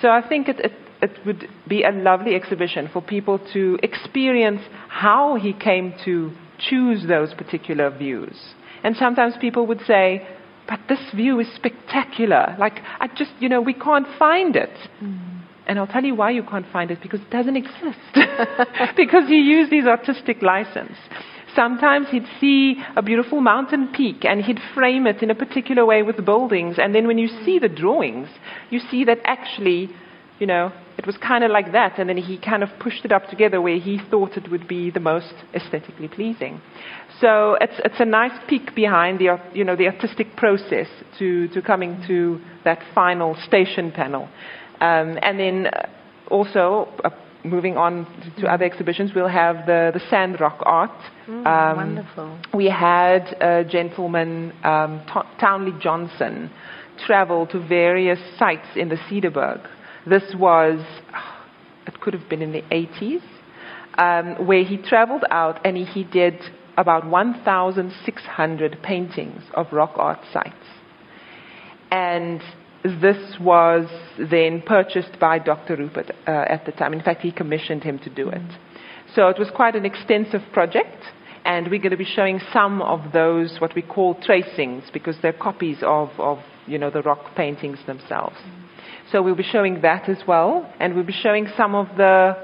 So 0.00 0.08
I 0.10 0.26
think 0.26 0.48
it, 0.48 0.60
it 0.60 0.72
it 1.02 1.10
would 1.26 1.48
be 1.68 1.82
a 1.82 1.90
lovely 1.90 2.34
exhibition 2.34 2.88
for 2.92 3.02
people 3.02 3.38
to 3.52 3.78
experience 3.82 4.62
how 4.88 5.36
he 5.36 5.52
came 5.52 5.92
to 6.04 6.32
choose 6.58 7.06
those 7.06 7.34
particular 7.34 7.90
views. 7.90 8.34
And 8.82 8.96
sometimes 8.96 9.34
people 9.40 9.66
would 9.66 9.80
say, 9.86 10.26
"But 10.68 10.80
this 10.88 11.00
view 11.14 11.40
is 11.40 11.48
spectacular. 11.54 12.56
Like 12.58 12.80
I 13.00 13.08
just, 13.08 13.32
you 13.40 13.48
know, 13.48 13.60
we 13.60 13.74
can't 13.74 14.06
find 14.18 14.56
it." 14.56 14.70
And 15.66 15.78
I'll 15.78 15.86
tell 15.86 16.04
you 16.04 16.14
why 16.14 16.30
you 16.30 16.42
can't 16.42 16.66
find 16.72 16.90
it 16.90 17.00
because 17.02 17.20
it 17.20 17.30
doesn't 17.30 17.56
exist. 17.56 17.98
because 18.96 19.28
he 19.28 19.40
used 19.40 19.72
his 19.72 19.86
artistic 19.86 20.42
license. 20.42 20.96
Sometimes 21.56 22.08
he'd 22.10 22.26
see 22.38 22.76
a 22.96 23.02
beautiful 23.02 23.40
mountain 23.40 23.88
peak 23.88 24.24
and 24.24 24.44
he'd 24.44 24.60
frame 24.74 25.06
it 25.06 25.22
in 25.22 25.30
a 25.30 25.34
particular 25.34 25.86
way 25.86 26.02
with 26.02 26.22
buildings. 26.24 26.76
And 26.78 26.94
then 26.94 27.06
when 27.06 27.18
you 27.18 27.28
see 27.44 27.58
the 27.58 27.68
drawings, 27.68 28.28
you 28.70 28.78
see 28.90 29.04
that 29.04 29.18
actually, 29.24 29.88
you 30.38 30.46
know, 30.46 30.70
it 30.98 31.06
was 31.06 31.16
kind 31.16 31.44
of 31.44 31.50
like 31.50 31.72
that. 31.72 31.98
And 31.98 32.08
then 32.10 32.18
he 32.18 32.38
kind 32.38 32.62
of 32.62 32.68
pushed 32.78 33.04
it 33.04 33.12
up 33.12 33.28
together 33.28 33.60
where 33.60 33.78
he 33.78 33.98
thought 34.10 34.36
it 34.36 34.50
would 34.50 34.68
be 34.68 34.90
the 34.90 35.00
most 35.00 35.32
aesthetically 35.54 36.08
pleasing. 36.08 36.60
So 37.20 37.56
it's, 37.60 37.80
it's 37.84 38.00
a 38.00 38.04
nice 38.04 38.38
peek 38.46 38.74
behind 38.74 39.18
the, 39.18 39.38
you 39.54 39.64
know, 39.64 39.76
the 39.76 39.86
artistic 39.86 40.36
process 40.36 40.88
to, 41.18 41.48
to 41.48 41.62
coming 41.62 42.04
to 42.06 42.38
that 42.64 42.80
final 42.94 43.34
station 43.46 43.92
panel. 43.92 44.28
Um, 44.80 45.18
and 45.22 45.38
then 45.38 45.66
uh, 45.66 45.88
also, 46.28 46.88
uh, 47.04 47.10
moving 47.44 47.76
on 47.76 48.06
to, 48.40 48.46
other 48.46 48.64
exhibitions, 48.64 49.12
we'll 49.14 49.28
have 49.28 49.66
the, 49.66 49.90
the 49.94 50.00
San 50.10 50.34
rock 50.34 50.60
art. 50.64 50.90
Um, 51.28 51.44
wonderful. 51.44 52.38
We 52.54 52.66
had 52.66 53.36
a 53.40 53.64
gentleman, 53.64 54.52
um, 54.64 55.02
To- 55.12 55.26
Townley 55.40 55.72
Johnson, 55.80 56.50
travel 57.06 57.46
to 57.48 57.58
various 57.66 58.18
sites 58.38 58.66
in 58.74 58.88
the 58.88 58.96
Cederberg. 58.96 59.66
This 60.06 60.34
was, 60.38 60.84
it 61.86 62.00
could 62.00 62.14
have 62.14 62.28
been 62.28 62.42
in 62.42 62.52
the 62.52 62.62
80s, 62.62 63.22
um, 63.98 64.46
where 64.46 64.64
he 64.64 64.76
traveled 64.76 65.24
out 65.30 65.64
and 65.64 65.76
he, 65.76 65.84
he 65.84 66.04
did 66.04 66.38
about 66.76 67.06
1,600 67.06 68.78
paintings 68.82 69.42
of 69.54 69.66
rock 69.72 69.94
art 69.96 70.20
sites. 70.32 70.54
And 71.90 72.42
this 73.00 73.38
was 73.40 73.88
then 74.18 74.62
purchased 74.62 75.18
by 75.18 75.38
Dr. 75.38 75.76
Rupert 75.76 76.10
uh, 76.26 76.30
at 76.30 76.66
the 76.66 76.72
time. 76.72 76.92
In 76.92 77.02
fact, 77.02 77.22
he 77.22 77.32
commissioned 77.32 77.82
him 77.82 77.98
to 78.00 78.10
do 78.10 78.28
it. 78.28 78.42
So 79.14 79.28
it 79.28 79.38
was 79.38 79.48
quite 79.54 79.76
an 79.76 79.86
extensive 79.86 80.42
project, 80.52 81.02
and 81.44 81.70
we're 81.70 81.80
going 81.80 81.92
to 81.92 81.96
be 81.96 82.04
showing 82.04 82.40
some 82.52 82.82
of 82.82 83.12
those, 83.12 83.56
what 83.60 83.74
we 83.74 83.82
call 83.82 84.14
tracings, 84.14 84.84
because 84.92 85.16
they're 85.22 85.32
copies 85.32 85.78
of, 85.82 86.10
of 86.18 86.38
you 86.66 86.78
know, 86.78 86.90
the 86.90 87.02
rock 87.02 87.34
paintings 87.36 87.78
themselves. 87.86 88.36
So 89.10 89.22
we'll 89.22 89.36
be 89.36 89.44
showing 89.44 89.80
that 89.82 90.08
as 90.08 90.18
well, 90.26 90.70
and 90.80 90.94
we'll 90.94 91.04
be 91.04 91.12
showing 91.12 91.48
some 91.56 91.74
of 91.74 91.86
the, 91.96 92.36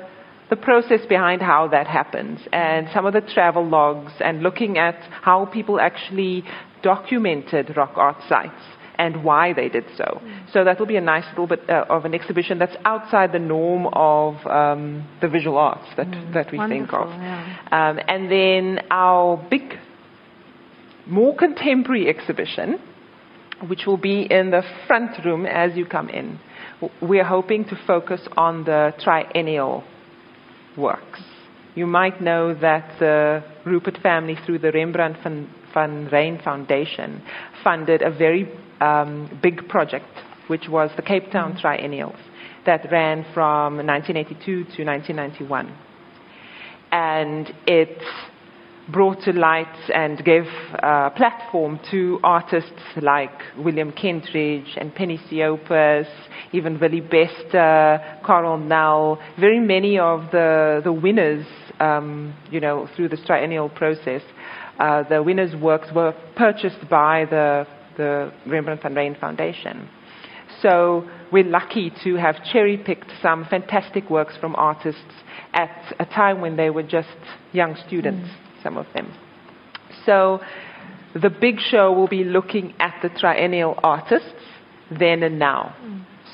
the 0.51 0.57
process 0.57 1.01
behind 1.09 1.43
how 1.43 1.69
that 1.69 1.89
happens, 1.89 2.41
and 2.53 2.89
some 2.95 3.05
of 3.05 3.13
the 3.13 3.21
travel 3.21 3.67
logs, 3.67 4.13
and 4.21 4.43
looking 4.43 4.79
at 4.79 4.97
how 5.11 5.47
people 5.47 5.81
actually 5.81 6.45
documented 6.83 7.77
rock 7.77 7.93
art 7.97 8.17
sites 8.29 8.63
and 9.03 9.25
why 9.25 9.53
they 9.53 9.69
did 9.69 9.85
so. 9.97 10.23
So 10.53 10.63
that 10.63 10.79
will 10.79 10.87
be 10.87 10.97
a 10.97 11.01
nice 11.01 11.25
little 11.31 11.49
bit 11.49 11.69
uh, 11.69 11.85
of 11.89 12.05
an 12.05 12.15
exhibition 12.15 12.61
that's 12.61 12.77
outside 12.85 13.33
the 13.33 13.41
norm 13.41 13.89
of 13.93 14.47
um, 14.47 15.09
the 15.21 15.29
visual 15.29 15.59
arts 15.59 15.89
that, 15.97 16.07
that 16.35 16.53
we 16.53 16.59
think 16.69 16.93
of. 16.93 17.09
Yeah. 17.09 17.59
Um, 17.73 17.99
and 18.07 18.31
then 18.31 18.87
our 18.93 19.45
big, 19.51 19.63
more 21.05 21.35
contemporary 21.37 22.09
exhibition, 22.09 22.79
which 23.67 23.87
will 23.89 23.97
be 23.97 24.23
in 24.31 24.53
the 24.53 24.63
front 24.87 25.25
room 25.25 25.47
as 25.47 25.77
you 25.77 25.85
come 25.85 26.09
in. 26.09 26.39
We're 27.01 27.25
hoping 27.25 27.65
to 27.67 27.77
focus 27.85 28.21
on 28.37 28.65
the 28.65 28.95
triennial 29.01 29.83
works. 30.77 31.21
You 31.75 31.87
might 31.87 32.21
know 32.21 32.55
that 32.55 33.01
the 33.01 33.43
Rupert 33.67 33.99
family, 34.01 34.37
through 34.47 34.61
the 34.61 34.71
Rembrandt 34.71 35.17
van, 35.73 36.09
Rijn 36.11 36.43
Foundation, 36.43 37.23
funded 37.63 38.03
a 38.03 38.11
very 38.11 38.49
um, 38.81 39.39
big 39.43 39.69
project, 39.69 40.07
which 40.49 40.69
was 40.69 40.91
the 40.97 41.03
Cape 41.03 41.31
Town 41.31 41.57
Triennials, 41.57 42.19
that 42.67 42.91
ran 42.91 43.25
from 43.35 43.77
1982 43.77 44.45
to 44.45 44.85
1991 44.85 45.73
and 46.93 47.53
it 47.67 47.99
brought 48.91 49.21
to 49.23 49.33
light 49.33 49.91
and 49.95 50.23
gave 50.25 50.45
a 50.75 51.11
platform 51.17 51.81
to 51.91 52.19
artists 52.23 52.83
like 53.01 53.31
William 53.57 53.93
Kentridge 53.93 54.77
and 54.77 54.95
Penny 54.95 55.19
Siopis, 55.31 56.07
even 56.53 56.79
Willie 56.79 57.01
Bester, 57.01 58.19
Carl 58.25 58.59
Nell, 58.59 59.19
very 59.39 59.61
many 59.61 59.99
of 59.99 60.31
the, 60.33 60.81
the 60.85 60.93
winners, 60.93 61.47
um, 61.81 62.35
you 62.51 62.61
know, 62.61 62.89
through 62.95 63.09
this 63.09 63.21
triennial 63.25 63.69
process. 63.71 64.23
Uh, 64.79 65.03
the 65.09 65.23
winners' 65.23 65.55
works 65.61 65.89
were 65.95 66.15
purchased 66.37 66.89
by 66.89 67.25
the, 67.31 67.67
the 67.97 68.33
Rembrandt 68.47 68.83
van 68.83 68.95
Rijn 68.95 69.19
Foundation. 69.19 69.89
So 70.61 71.09
we're 71.33 71.45
lucky 71.45 71.93
to 72.05 72.17
have 72.17 72.37
cherry 72.53 72.77
picked 72.77 73.11
some 73.21 73.47
fantastic 73.49 74.09
works 74.11 74.35
from 74.41 74.55
artists 74.57 75.01
at 75.55 75.95
a 75.99 76.05
time 76.05 76.41
when 76.41 76.57
they 76.57 76.71
were 76.71 76.83
just 76.83 77.09
young 77.53 77.77
students, 77.87 78.29
some 78.63 78.77
of 78.77 78.87
them. 78.95 79.13
So 80.07 80.41
the 81.15 81.31
big 81.31 81.59
show 81.61 81.93
will 81.93 82.09
be 82.09 82.25
looking 82.25 82.75
at 82.79 82.95
the 83.03 83.09
triennial 83.09 83.79
artists 83.83 84.29
then 84.91 85.23
and 85.23 85.39
now. 85.39 85.75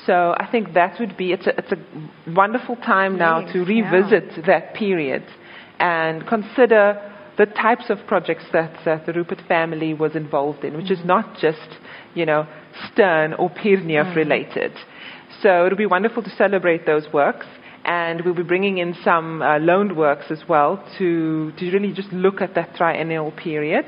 So 0.05 0.33
I 0.37 0.47
think 0.51 0.73
that 0.73 0.99
would 0.99 1.17
be, 1.17 1.33
it's 1.33 1.45
a, 1.47 1.57
it's 1.57 1.71
a 1.71 2.31
wonderful 2.31 2.75
time 2.77 3.17
now 3.17 3.39
Yes, 3.41 3.53
to 3.53 3.59
yeah. 3.59 3.91
revisit 3.91 4.45
that 4.45 4.73
period 4.73 5.23
and 5.79 6.25
consider 6.27 7.01
the 7.39 7.45
types 7.45 7.85
of 7.89 7.97
projects 8.05 8.43
that, 8.51 8.71
that 8.83 9.05
the 9.05 9.13
Rupert 9.13 9.41
family 9.47 9.93
was 9.93 10.13
involved 10.15 10.65
in, 10.65 10.75
which 10.75 10.91
is 10.91 10.99
not 11.05 11.37
just, 11.39 11.69
you 12.13 12.25
know, 12.25 12.45
Stern 12.91 13.33
or 13.33 13.49
Pierneef 13.49 14.13
related. 14.13 14.73
So 15.41 15.65
it'll 15.65 15.77
be 15.77 15.85
wonderful 15.85 16.21
to 16.21 16.29
celebrate 16.35 16.85
those 16.85 17.07
works. 17.13 17.45
And 17.85 18.21
we'll 18.25 18.35
be 18.35 18.43
bringing 18.43 18.79
in 18.79 18.93
some 19.05 19.41
uh, 19.41 19.57
loaned 19.57 19.95
works 19.95 20.25
as 20.29 20.41
well 20.49 20.83
to, 20.97 21.53
to 21.53 21.71
really 21.71 21.93
just 21.93 22.11
look 22.11 22.41
at 22.41 22.53
that 22.55 22.75
triennial 22.75 23.31
period. 23.31 23.85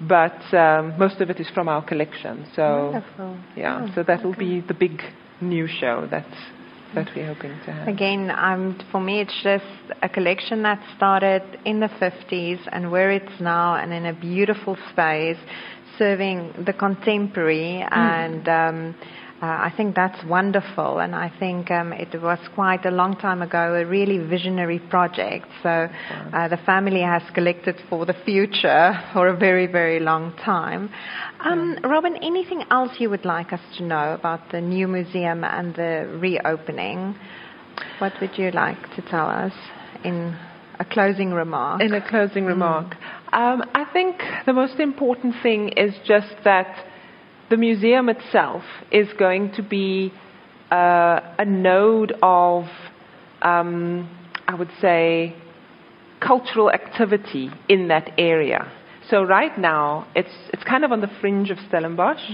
But 0.00 0.42
um, 0.54 0.98
most 0.98 1.20
of 1.20 1.28
it 1.28 1.38
is 1.38 1.48
from 1.50 1.68
our 1.68 1.84
collection. 1.84 2.46
So, 2.56 2.90
Wonderful. 2.92 3.38
yeah, 3.54 3.86
Oh, 3.86 3.94
so 3.94 4.02
that 4.02 4.24
will 4.24 4.34
be 4.34 4.60
the 4.66 4.74
big 4.74 5.02
new 5.42 5.68
show 5.68 6.08
that, 6.10 6.26
that 6.94 7.08
we're 7.14 7.26
hoping 7.26 7.50
to 7.64 7.72
have. 7.72 7.88
Again, 7.88 8.30
um, 8.30 8.80
for 8.90 9.00
me, 9.00 9.20
it's 9.20 9.42
just 9.42 9.64
a 10.02 10.08
collection 10.08 10.62
that 10.62 10.82
started 10.96 11.42
in 11.64 11.80
the 11.80 11.88
50s 11.88 12.60
and 12.72 12.90
where 12.90 13.10
it's 13.10 13.40
now, 13.40 13.76
and 13.76 13.92
in 13.92 14.06
a 14.06 14.12
beautiful 14.12 14.76
space, 14.90 15.38
serving 15.98 16.64
the 16.64 16.72
contemporary. 16.72 17.84
And 17.90 18.48
um, 18.48 18.94
uh, 19.42 19.46
I 19.46 19.72
think 19.76 19.94
that's 19.94 20.24
wonderful. 20.24 21.00
And 21.00 21.14
I 21.14 21.30
think 21.38 21.70
um, 21.70 21.92
it 21.92 22.20
was 22.20 22.38
quite 22.54 22.86
a 22.86 22.90
long 22.90 23.16
time 23.16 23.42
ago, 23.42 23.74
a 23.74 23.84
really 23.84 24.18
visionary 24.18 24.78
project. 24.78 25.46
So 25.62 25.68
uh, 26.32 26.48
the 26.48 26.58
family 26.64 27.02
has 27.02 27.22
collected 27.34 27.76
for 27.90 28.06
the 28.06 28.14
future 28.24 28.92
for 29.12 29.28
a 29.28 29.36
very, 29.36 29.66
very 29.66 30.00
long 30.00 30.34
time. 30.44 30.90
Um, 31.40 31.78
Robin, 31.82 32.16
anything 32.16 32.64
else 32.70 32.92
you 32.98 33.10
would 33.10 33.24
like 33.24 33.52
us 33.52 33.60
to 33.76 33.84
know 33.84 34.14
about 34.14 34.50
the 34.50 34.60
new 34.60 34.88
museum 34.88 35.44
and 35.44 35.74
the 35.74 36.18
reopening? 36.20 37.14
What 37.98 38.12
would 38.20 38.38
you 38.38 38.50
like 38.52 38.80
to 38.96 39.02
tell 39.10 39.26
us 39.28 39.52
in 40.04 40.36
a 40.78 40.84
closing 40.84 41.32
remark? 41.32 41.82
In 41.82 41.92
a 41.92 42.08
closing 42.08 42.44
remark, 42.44 42.94
um, 43.32 43.62
I 43.74 43.84
think 43.92 44.16
the 44.46 44.52
most 44.52 44.78
important 44.78 45.34
thing 45.42 45.70
is 45.76 45.92
just 46.06 46.32
that 46.44 46.86
the 47.50 47.56
museum 47.56 48.08
itself 48.08 48.62
is 48.90 49.08
going 49.18 49.52
to 49.52 49.62
be 49.62 50.12
uh, 50.70 51.20
a 51.38 51.44
node 51.44 52.12
of, 52.22 52.64
um, 53.42 54.08
I 54.48 54.54
would 54.54 54.70
say, 54.80 55.34
cultural 56.20 56.70
activity 56.70 57.50
in 57.68 57.88
that 57.88 58.12
area. 58.18 58.70
So 59.10 59.22
right 59.22 59.56
now, 59.58 60.06
it's 60.14 60.34
it's 60.52 60.64
kind 60.64 60.84
of 60.84 60.92
on 60.92 61.00
the 61.02 61.10
fringe 61.20 61.50
of 61.50 61.58
Stellenbosch, 61.68 62.26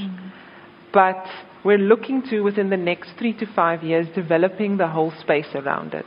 but 0.92 1.26
we're 1.64 1.78
looking 1.78 2.22
to 2.30 2.42
within 2.42 2.70
the 2.70 2.76
next 2.76 3.10
three 3.18 3.32
to 3.34 3.46
five 3.54 3.82
years 3.82 4.06
developing 4.14 4.76
the 4.76 4.86
whole 4.86 5.12
space 5.20 5.48
around 5.54 5.94
it. 5.94 6.06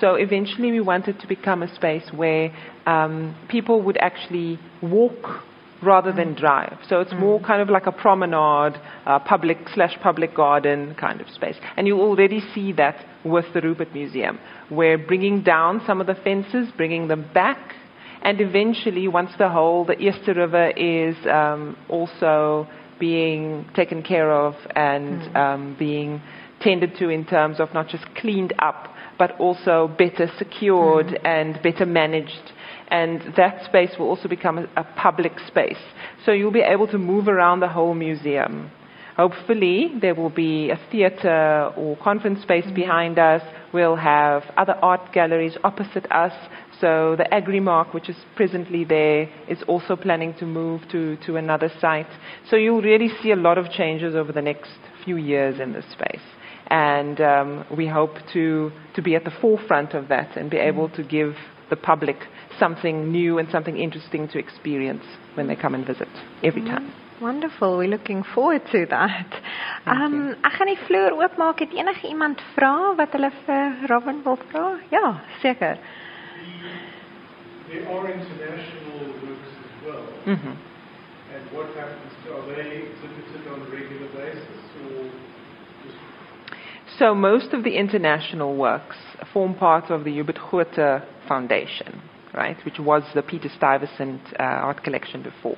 So 0.00 0.14
eventually, 0.14 0.70
we 0.70 0.80
want 0.80 1.08
it 1.08 1.18
to 1.20 1.26
become 1.26 1.62
a 1.62 1.74
space 1.74 2.10
where 2.14 2.54
um, 2.86 3.34
people 3.48 3.80
would 3.82 3.96
actually 3.98 4.58
walk 4.82 5.42
rather 5.82 6.12
than 6.12 6.34
drive. 6.34 6.78
So 6.88 7.00
it's 7.00 7.12
more 7.12 7.40
kind 7.40 7.60
of 7.60 7.68
like 7.68 7.86
a 7.86 7.92
promenade, 7.92 8.80
uh, 9.06 9.18
public 9.20 9.58
slash 9.74 9.96
public 10.02 10.34
garden 10.34 10.94
kind 10.94 11.20
of 11.20 11.28
space. 11.30 11.56
And 11.76 11.86
you 11.86 12.00
already 12.00 12.40
see 12.54 12.72
that 12.74 13.04
with 13.24 13.46
the 13.54 13.60
Rupert 13.60 13.92
Museum. 13.92 14.38
We're 14.70 14.98
bringing 14.98 15.42
down 15.42 15.82
some 15.86 16.00
of 16.00 16.06
the 16.06 16.14
fences, 16.14 16.68
bringing 16.76 17.08
them 17.08 17.28
back, 17.34 17.74
and 18.22 18.40
eventually, 18.40 19.08
once 19.08 19.30
the 19.36 19.48
whole, 19.48 19.84
the 19.84 20.00
Eerste 20.00 20.36
River 20.36 20.70
is 20.76 21.16
um, 21.26 21.76
also 21.88 22.68
being 23.00 23.68
taken 23.74 24.00
care 24.02 24.30
of 24.30 24.54
and 24.76 25.36
um, 25.36 25.76
being 25.76 26.22
tended 26.60 26.94
to 26.98 27.08
in 27.08 27.24
terms 27.24 27.58
of 27.58 27.74
not 27.74 27.88
just 27.88 28.04
cleaned 28.14 28.54
up, 28.60 28.94
but 29.18 29.32
also 29.40 29.92
better 29.98 30.30
secured 30.38 31.18
and 31.24 31.60
better 31.62 31.84
managed. 31.84 32.52
And 32.92 33.22
that 33.38 33.64
space 33.64 33.90
will 33.98 34.06
also 34.06 34.28
become 34.28 34.58
a, 34.58 34.64
a 34.76 34.84
public 34.96 35.32
space. 35.46 35.82
So 36.26 36.32
you'll 36.32 36.52
be 36.52 36.60
able 36.60 36.86
to 36.88 36.98
move 36.98 37.26
around 37.26 37.60
the 37.60 37.68
whole 37.68 37.94
museum. 37.94 38.70
Hopefully, 39.16 39.92
there 39.98 40.14
will 40.14 40.30
be 40.30 40.68
a 40.68 40.78
theater 40.90 41.72
or 41.74 41.96
conference 41.96 42.42
space 42.42 42.66
mm-hmm. 42.66 42.74
behind 42.74 43.18
us. 43.18 43.40
We'll 43.72 43.96
have 43.96 44.42
other 44.58 44.74
art 44.74 45.10
galleries 45.14 45.56
opposite 45.64 46.04
us. 46.12 46.34
So 46.82 47.16
the 47.16 47.24
Agrimark, 47.32 47.94
which 47.94 48.10
is 48.10 48.16
presently 48.36 48.84
there, 48.84 49.30
is 49.48 49.62
also 49.66 49.96
planning 49.96 50.34
to 50.40 50.44
move 50.44 50.82
to, 50.90 51.16
to 51.24 51.36
another 51.36 51.70
site. 51.80 52.12
So 52.50 52.56
you'll 52.56 52.82
really 52.82 53.08
see 53.22 53.30
a 53.30 53.36
lot 53.36 53.56
of 53.56 53.70
changes 53.70 54.14
over 54.14 54.32
the 54.32 54.42
next 54.42 54.70
few 55.02 55.16
years 55.16 55.60
in 55.60 55.72
this 55.72 55.86
space. 55.92 56.26
And 56.68 57.20
um, 57.20 57.64
we 57.76 57.86
hope 57.86 58.16
to, 58.32 58.70
to 58.94 59.02
be 59.02 59.14
at 59.14 59.24
the 59.24 59.32
forefront 59.40 59.94
of 59.94 60.08
that 60.08 60.36
and 60.36 60.50
be 60.50 60.56
able 60.56 60.88
to 60.90 61.02
give 61.02 61.34
the 61.70 61.76
public 61.76 62.16
something 62.58 63.10
new 63.10 63.38
and 63.38 63.48
something 63.50 63.76
interesting 63.76 64.28
to 64.28 64.38
experience 64.38 65.04
when 65.34 65.46
they 65.48 65.56
come 65.56 65.74
and 65.74 65.86
visit 65.86 66.08
every 66.42 66.62
time. 66.62 66.92
Wonderful. 67.20 67.78
We're 67.78 67.88
looking 67.88 68.24
forward 68.34 68.62
to 68.72 68.86
that. 68.90 69.30
Um, 69.86 70.34
ek 70.42 70.56
gaan 70.58 70.66
die 70.66 70.78
vloer 70.88 71.14
oopmaak. 71.14 71.60
Het 71.62 71.74
enige 71.78 72.08
iemand 72.08 72.40
vra 72.56 72.94
wat 72.98 73.14
hulle 73.14 73.30
vir 73.46 73.86
Robin 73.92 74.22
wil 74.24 74.38
vra? 74.50 74.78
Ja, 74.90 75.20
seker. 75.42 75.78
There 77.70 77.86
are 77.86 78.10
international 78.10 79.14
works 79.22 79.52
as 79.62 79.74
well. 79.86 80.06
Mhm. 80.26 80.56
And 81.34 81.44
what 81.52 81.68
happens 81.78 82.12
to, 82.24 82.34
are 82.36 82.44
they 82.54 82.90
exhibited 82.90 83.46
on 83.52 83.58
a 83.62 83.68
regular 83.70 84.08
basis 84.12 84.60
or 84.71 84.71
just 84.71 84.71
So 87.02 87.16
most 87.16 87.52
of 87.52 87.64
the 87.64 87.76
international 87.76 88.54
works 88.56 88.94
form 89.32 89.56
part 89.56 89.90
of 89.90 90.04
the 90.04 90.12
Hubert 90.12 90.36
Groote 90.36 91.02
Foundation, 91.26 92.00
right, 92.32 92.56
which 92.64 92.78
was 92.78 93.02
the 93.12 93.22
Peter 93.22 93.48
Stuyvesant 93.48 94.20
uh, 94.38 94.42
art 94.44 94.84
collection 94.84 95.20
before. 95.20 95.56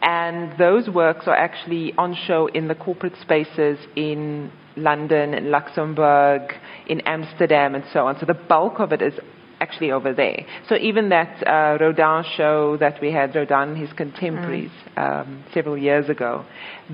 And 0.00 0.58
those 0.58 0.88
works 0.88 1.26
are 1.26 1.36
actually 1.36 1.92
on 1.98 2.16
show 2.26 2.46
in 2.46 2.68
the 2.68 2.74
corporate 2.74 3.12
spaces 3.20 3.78
in 3.96 4.50
London, 4.78 5.34
in 5.34 5.50
Luxembourg, 5.50 6.54
in 6.86 7.02
Amsterdam, 7.02 7.74
and 7.74 7.84
so 7.92 8.06
on. 8.06 8.18
So 8.18 8.24
the 8.24 8.32
bulk 8.32 8.80
of 8.80 8.90
it 8.90 9.02
is 9.02 9.12
actually 9.60 9.90
over 9.90 10.12
there. 10.12 10.44
So 10.68 10.76
even 10.76 11.08
that 11.10 11.46
uh, 11.46 11.78
Rodin 11.80 12.24
show 12.36 12.76
that 12.78 13.00
we 13.00 13.12
had, 13.12 13.34
Rodin 13.34 13.70
and 13.70 13.78
his 13.78 13.92
contemporaries, 13.92 14.70
um, 14.96 15.44
several 15.52 15.76
years 15.76 16.08
ago, 16.08 16.44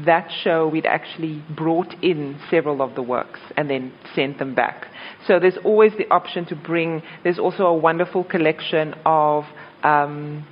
that 0.04 0.30
show 0.42 0.68
we'd 0.68 0.86
actually 0.86 1.42
brought 1.56 1.92
in 2.02 2.38
several 2.50 2.82
of 2.82 2.94
the 2.94 3.02
works 3.02 3.40
and 3.56 3.68
then 3.68 3.92
sent 4.14 4.38
them 4.38 4.54
back. 4.54 4.86
So 5.26 5.38
there's 5.38 5.58
always 5.64 5.92
the 5.98 6.08
option 6.10 6.46
to 6.46 6.56
bring, 6.56 7.02
there's 7.22 7.38
also 7.38 7.64
a 7.66 7.76
wonderful 7.76 8.24
collection 8.24 8.94
of 9.04 9.44
um, 9.82 10.46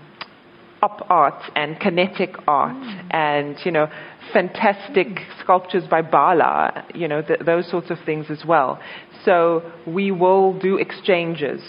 op 0.83 1.07
art 1.09 1.43
and 1.55 1.79
kinetic 1.79 2.35
art 2.47 2.77
and, 3.11 3.57
you 3.65 3.71
know, 3.71 3.89
fantastic 4.33 5.21
sculptures 5.41 5.85
by 5.89 6.03
Bala, 6.03 6.85
you 6.95 7.07
know, 7.07 7.23
th- 7.23 7.41
those 7.47 7.71
sorts 7.71 7.91
of 7.91 7.99
things 8.05 8.27
as 8.31 8.45
well. 8.47 8.81
So 9.25 9.63
we 9.87 10.11
will 10.11 10.59
do 10.59 10.79
exchanges 10.79 11.63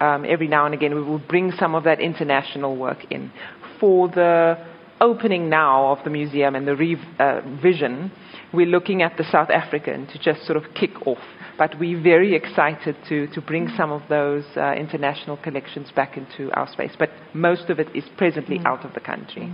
um, 0.00 0.24
every 0.24 0.48
now 0.48 0.66
and 0.66 0.74
again. 0.74 0.94
We 0.94 1.02
will 1.02 1.18
bring 1.18 1.52
some 1.58 1.74
of 1.74 1.84
that 1.84 2.00
international 2.00 2.76
work 2.76 3.06
in. 3.10 3.32
For 3.80 4.08
the 4.08 4.58
opening 5.00 5.48
now 5.48 5.92
of 5.92 6.02
the 6.04 6.10
museum 6.10 6.54
and 6.54 6.66
the 6.66 6.74
revision, 6.74 8.10
we're 8.52 8.66
looking 8.66 9.02
at 9.02 9.16
the 9.16 9.24
South 9.24 9.50
African 9.50 10.06
to 10.08 10.18
just 10.18 10.46
sort 10.46 10.56
of 10.56 10.64
kick 10.74 11.06
off. 11.06 11.22
But 11.58 11.78
we're 11.78 12.02
very 12.02 12.34
excited 12.34 12.96
to, 13.08 13.26
to 13.28 13.40
bring 13.40 13.68
some 13.76 13.90
of 13.90 14.02
those 14.08 14.44
uh, 14.56 14.72
international 14.72 15.36
collections 15.38 15.90
back 15.94 16.16
into 16.16 16.50
our 16.52 16.70
space. 16.70 16.92
But 16.98 17.10
most 17.34 17.70
of 17.70 17.78
it 17.78 17.94
is 17.94 18.04
presently 18.16 18.60
out 18.64 18.84
of 18.84 18.92
the 18.94 19.00
country. 19.00 19.52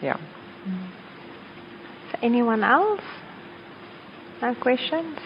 Yeah. 0.00 0.18
Anyone 2.22 2.62
else? 2.62 3.02
No 4.40 4.54
questions? 4.54 5.18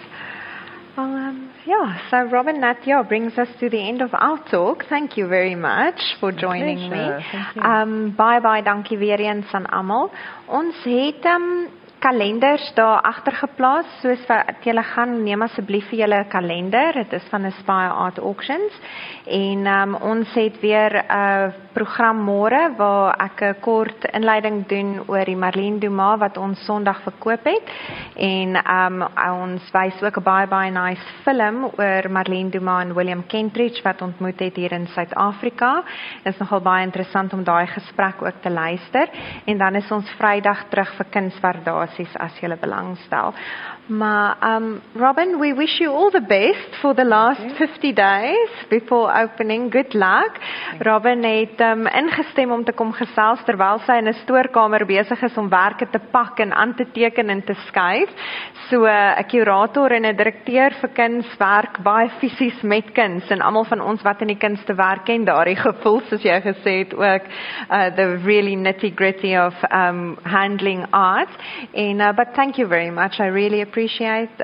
Well, 0.97 1.07
um, 1.07 1.51
yeah, 1.67 2.11
so 2.11 2.23
Robin, 2.31 2.61
that 2.63 2.85
yeah, 2.85 3.03
brings 3.03 3.39
us 3.39 3.49
to 3.61 3.71
the 3.71 3.79
end 3.79 4.03
of 4.03 4.11
our 4.13 4.43
talk. 4.51 4.87
Thank 4.89 5.17
you 5.17 5.29
very 5.29 5.55
much 5.55 6.01
for 6.19 6.33
joining 6.33 6.91
me. 6.91 7.05
Um, 7.63 8.15
baie 8.19 8.41
baie 8.41 8.63
dankie 8.63 8.99
weer 8.99 9.21
eens 9.21 9.53
aan 9.55 9.67
almal. 9.71 10.11
Ons 10.49 10.83
het 10.85 11.25
um, 11.31 11.69
kalenders 12.01 12.73
daar 12.75 13.01
agter 13.07 13.33
geplaas. 13.33 13.87
Soos 14.03 14.27
wat 14.27 14.65
julle 14.67 14.83
gaan, 14.83 15.23
neem 15.23 15.47
asseblief 15.47 15.87
vir 15.93 15.99
julle 16.03 16.19
'n 16.25 16.29
kalender. 16.29 16.93
Dit 16.93 17.13
is 17.13 17.29
van 17.31 17.45
Aspire 17.45 17.95
Art 17.95 18.19
Auctions. 18.19 18.81
En 19.27 19.67
um, 19.67 19.95
ons 19.95 20.35
het 20.35 20.61
weer 20.61 20.91
'n 20.91 21.07
uh, 21.07 21.53
program 21.75 22.21
môre 22.25 22.75
waar 22.77 23.17
ek 23.19 23.43
'n 23.43 23.61
kort 23.61 24.05
inleiding 24.13 24.67
doen 24.69 25.03
oor 25.09 25.25
die 25.25 25.37
Marlene 25.37 25.79
Dumas 25.79 26.19
wat 26.19 26.37
ons 26.37 26.65
Sondag 26.65 27.03
verkoop 27.03 27.45
het. 27.45 27.65
En 28.17 28.57
um, 28.57 29.03
ons 29.43 29.63
wys 29.73 30.03
ook 30.03 30.17
'n 30.17 30.23
baie 30.23 30.47
baie 30.47 30.71
nice 30.71 31.07
film 31.25 31.65
oor 31.65 32.11
Marlene 32.11 32.51
Dumas 32.51 32.85
en 32.85 32.95
William 32.95 33.27
Kentridge 33.27 33.83
wat 33.83 34.03
ontmoet 34.03 34.41
het 34.41 34.57
hier 34.57 34.73
in 34.73 34.87
Suid-Afrika. 34.87 35.83
Dit 36.23 36.33
is 36.35 36.39
nogal 36.39 36.61
baie 36.61 36.85
interessant 36.85 37.33
om 37.33 37.45
daai 37.45 37.67
gesprek 37.67 38.23
ook 38.23 38.41
te 38.43 38.51
luister. 38.51 39.09
En 39.45 39.59
dan 39.59 39.75
is 39.75 39.91
ons 39.91 40.11
Vrydag 40.11 40.69
terug 40.69 40.95
vir 40.97 41.07
kunswaardasies 41.11 42.17
as 42.17 42.41
jy 42.41 42.57
belangstel. 42.61 43.35
Maar 43.91 44.37
um 44.43 44.81
Robin, 44.95 45.39
we 45.39 45.55
wish 45.55 45.79
you 45.81 45.91
all 45.91 46.11
the 46.11 46.21
best 46.21 46.77
for 46.81 46.95
the 46.95 47.05
last 47.05 47.41
50 47.57 47.93
days 47.93 48.51
before 48.69 49.23
opening. 49.23 49.73
Good 49.73 49.95
luck. 49.95 50.39
Robin 50.79 51.25
het 51.25 51.61
um, 51.61 51.87
ingestem 51.87 52.51
om 52.51 52.65
te 52.65 52.73
kom 52.73 52.93
gesels 52.95 53.43
terwyl 53.45 53.81
sy 53.83 53.97
in 53.99 54.07
'n 54.09 54.15
stoorkamer 54.23 54.87
besig 54.87 55.23
is 55.23 55.37
om 55.37 55.49
werke 55.49 55.89
te 55.91 55.99
pak 55.99 56.39
en 56.39 56.53
aan 56.53 56.75
te 56.75 56.87
teken 56.93 57.31
en 57.31 57.43
te 57.43 57.55
skuif. 57.67 58.11
So 58.69 58.87
'n 58.87 59.25
kurator 59.27 59.91
en 59.91 60.07
'n 60.07 60.17
direkteur 60.17 60.71
vir 60.71 60.91
kuns 60.95 61.27
werk 61.39 61.83
baie 61.83 62.11
fisies 62.21 62.63
met 62.63 62.93
kuns 62.93 63.31
en 63.31 63.41
almal 63.41 63.65
van 63.65 63.81
ons 63.81 64.03
wat 64.03 64.21
in 64.21 64.29
die 64.29 64.39
kunste 64.39 64.75
werk 64.75 65.05
ken 65.05 65.25
daardie 65.25 65.57
gevoel 65.69 66.01
soos 66.01 66.23
jy 66.23 66.41
gesê 66.41 66.79
het 66.79 66.95
ook 66.95 67.23
uh, 67.71 67.91
the 67.97 68.23
really 68.25 68.55
nitty-gritty 68.55 69.37
of 69.37 69.55
um, 69.73 70.17
handling 70.23 70.87
art. 70.93 71.35
And 71.75 72.01
uh, 72.01 72.13
but 72.13 72.35
thank 72.35 72.57
you 72.57 72.69
very 72.69 72.91
much. 72.91 73.19
I 73.19 73.27
really 73.27 73.61
appreciate 73.61 73.80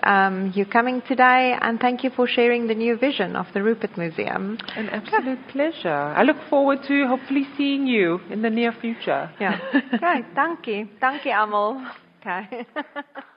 um, 0.03 0.53
you 0.55 0.65
coming 0.65 1.03
today 1.03 1.57
and 1.61 1.79
thank 1.81 2.03
you 2.05 2.11
for 2.11 2.27
sharing 2.27 2.67
the 2.67 2.75
new 2.75 2.97
vision 2.97 3.37
of 3.37 3.47
the 3.53 3.63
Rupert 3.63 3.97
Museum. 3.97 4.59
An 4.77 4.89
absolute 4.91 5.39
pleasure. 5.49 5.89
I 5.91 6.23
look 6.23 6.37
forward 6.49 6.83
to 6.89 7.07
hopefully 7.07 7.47
seeing 7.57 7.87
you 7.87 8.21
in 8.31 8.43
the 8.43 8.51
near 8.51 8.73
future. 8.73 9.31
Ja. 9.41 9.59
Right, 10.01 10.25
dankie. 10.35 10.89
Dankie 11.01 11.33
almal. 11.33 11.81
Okay. 12.21 12.67